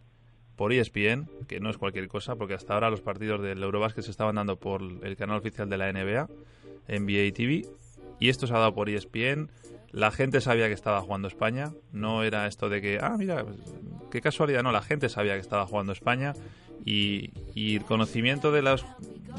[0.56, 4.12] por ESPN, que no es cualquier cosa, porque hasta ahora los partidos del Eurobasket se
[4.12, 6.30] estaban dando por el canal oficial de la NBA,
[6.88, 7.66] NBA TV,
[8.20, 9.50] y esto se ha dado por ESPN.
[9.92, 11.72] La gente sabía que estaba jugando España.
[11.92, 13.46] No era esto de que, ah, mira,
[14.12, 14.64] qué casualidad.
[14.64, 16.34] No, la gente sabía que estaba jugando España.
[16.86, 18.86] Y, el conocimiento de los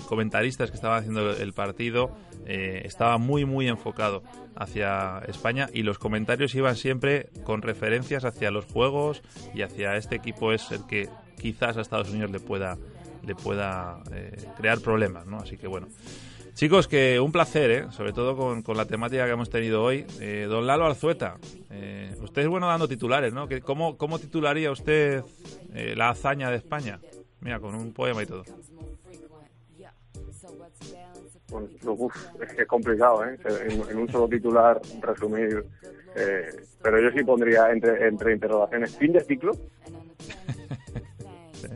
[0.09, 2.11] comentaristas que estaban haciendo el partido
[2.47, 4.23] eh, estaba muy, muy enfocado
[4.57, 5.69] hacia España.
[5.73, 9.23] Y los comentarios iban siempre con referencias hacia los juegos
[9.55, 11.09] y hacia este equipo es el que
[11.41, 12.77] quizás a Estados Unidos le pueda,
[13.25, 15.39] le pueda eh, crear problemas, ¿no?
[15.39, 15.89] Así que bueno.
[16.57, 17.87] Chicos, que un placer, ¿eh?
[17.91, 20.07] sobre todo con, la temática que hemos tenido hoy.
[20.21, 21.37] Eh, don Lalo Arzueta,
[21.71, 23.47] eh, usted es bueno dando titulares, ¿no?
[23.63, 25.23] ¿Cómo, cómo titularía usted
[25.75, 26.99] eh, la hazaña de España?
[27.41, 28.45] Mira, con un poema y todo.
[31.49, 31.65] Pues,
[32.41, 33.39] es que es complicado, ¿eh?
[33.69, 35.65] En, un solo titular resumir.
[36.83, 39.53] pero yo sí pondría entre, entre interrogaciones, fin de ciclo.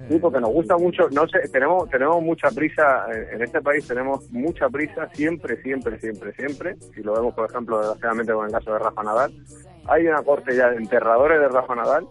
[0.08, 4.28] Sí, porque nos gusta mucho, no sé, tenemos tenemos mucha prisa, en este país tenemos
[4.30, 8.72] mucha prisa siempre, siempre, siempre, siempre, si lo vemos por ejemplo desgraciadamente con el caso
[8.72, 9.32] de Rafa Nadal,
[9.86, 12.08] hay una corte ya de enterradores de Rafa Nadal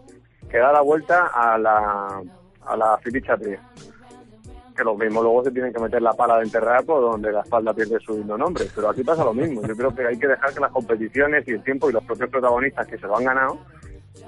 [0.50, 2.22] que da la vuelta a la,
[2.66, 6.84] a la filicha que los mismos luego se tienen que meter la pala de enterrar
[6.84, 10.06] por donde la espalda pierde su nombre, pero aquí pasa lo mismo, yo creo que
[10.06, 13.06] hay que dejar que las competiciones y el tiempo y los propios protagonistas que se
[13.06, 13.58] lo han ganado,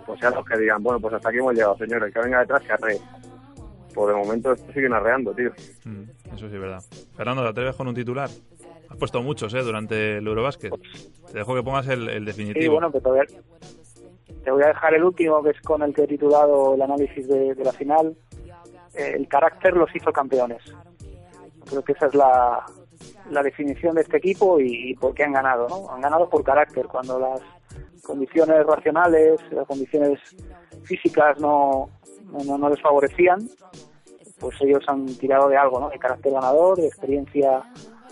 [0.07, 2.63] pues sean los que digan, bueno, pues hasta aquí hemos llegado, señores, que venga detrás
[2.63, 3.01] que arree
[3.93, 5.51] por de momento siguen arreando, tío.
[5.85, 6.03] Mm,
[6.35, 6.83] eso sí es verdad.
[7.17, 8.29] Fernando, ¿te atreves con un titular?
[8.89, 9.63] Has puesto muchos, ¿eh?
[9.63, 10.73] Durante el Eurobasket.
[11.31, 12.63] Te dejo que pongas el, definitivo.
[12.63, 13.25] Sí, bueno, pues te voy, a,
[14.43, 17.27] te voy a dejar el último, que es con el que he titulado el análisis
[17.29, 18.17] de, la final.
[18.95, 20.63] Eh, el carácter los hizo campeones.
[21.69, 22.65] Creo que esa es la,
[23.43, 25.91] definición de este equipo y, por qué han ganado, ¿no?
[25.91, 27.41] Han ganado por carácter, cuando las
[28.03, 30.19] condiciones racionales, las condiciones
[30.85, 31.89] físicas no,
[32.45, 33.49] no, les favorecían,
[34.39, 35.89] pues ellos han tirado de algo, ¿no?
[35.89, 37.63] De carácter ganador, de experiencia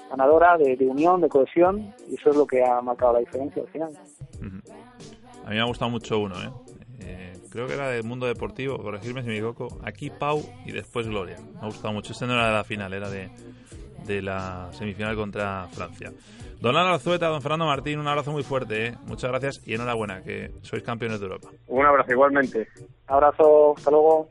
[0.08, 3.68] ganadora, de, unión, de cohesión, y eso es lo que ha marcado la diferencia al
[3.68, 3.92] final.
[5.50, 6.50] Mí me ha gustado mucho uno, ¿eh?
[7.00, 7.32] ¿eh?
[7.50, 11.36] creo que era del mundo deportivo, corregirme si me equivoco, aquí Pau y después Gloria.
[11.54, 12.12] Me ha gustado mucho.
[12.12, 13.30] Este no era de la final, era de,
[14.06, 16.12] de la semifinal contra Francia.
[16.60, 18.86] Don Álvaro Zueta, don Fernando Martín, un abrazo muy fuerte.
[18.86, 18.94] ¿eh?
[19.06, 21.48] Muchas gracias y enhorabuena, que sois campeones de Europa.
[21.66, 22.68] Un abrazo igualmente.
[23.06, 24.28] Abrazo, hasta luego.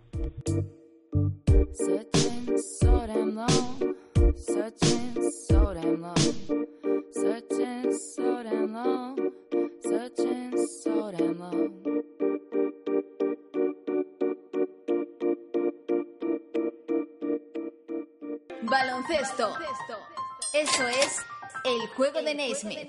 [19.39, 19.97] Baloncesto.
[20.53, 21.25] Eso es
[21.63, 22.79] el juego de Naismith.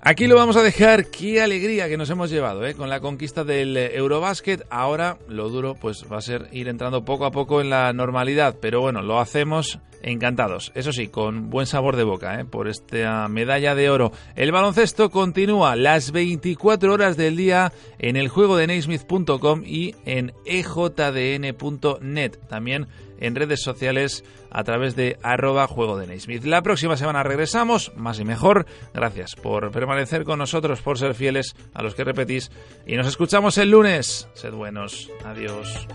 [0.00, 1.06] Aquí lo vamos a dejar.
[1.06, 2.74] Qué alegría que nos hemos llevado ¿eh?
[2.74, 4.66] con la conquista del Eurobasket.
[4.70, 8.56] Ahora lo duro pues va a ser ir entrando poco a poco en la normalidad.
[8.60, 10.70] Pero bueno, lo hacemos encantados.
[10.74, 12.44] Eso sí, con buen sabor de boca ¿eh?
[12.44, 14.12] por esta medalla de oro.
[14.36, 20.32] El baloncesto continúa las 24 horas del día en el juego de Naismith.com y en
[20.44, 22.36] ejdn.net.
[22.48, 22.86] También
[23.20, 26.44] en redes sociales a través de arroba juego de Naismith.
[26.44, 28.66] La próxima semana regresamos, más y mejor.
[28.92, 32.50] Gracias por permanecer con nosotros, por ser fieles a los que repetís.
[32.86, 34.28] Y nos escuchamos el lunes.
[34.34, 35.10] Sed buenos.
[35.24, 35.88] Adiós.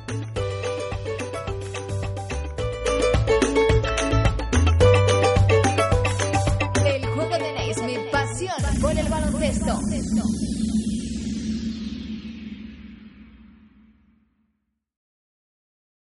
[9.49, 10.48] El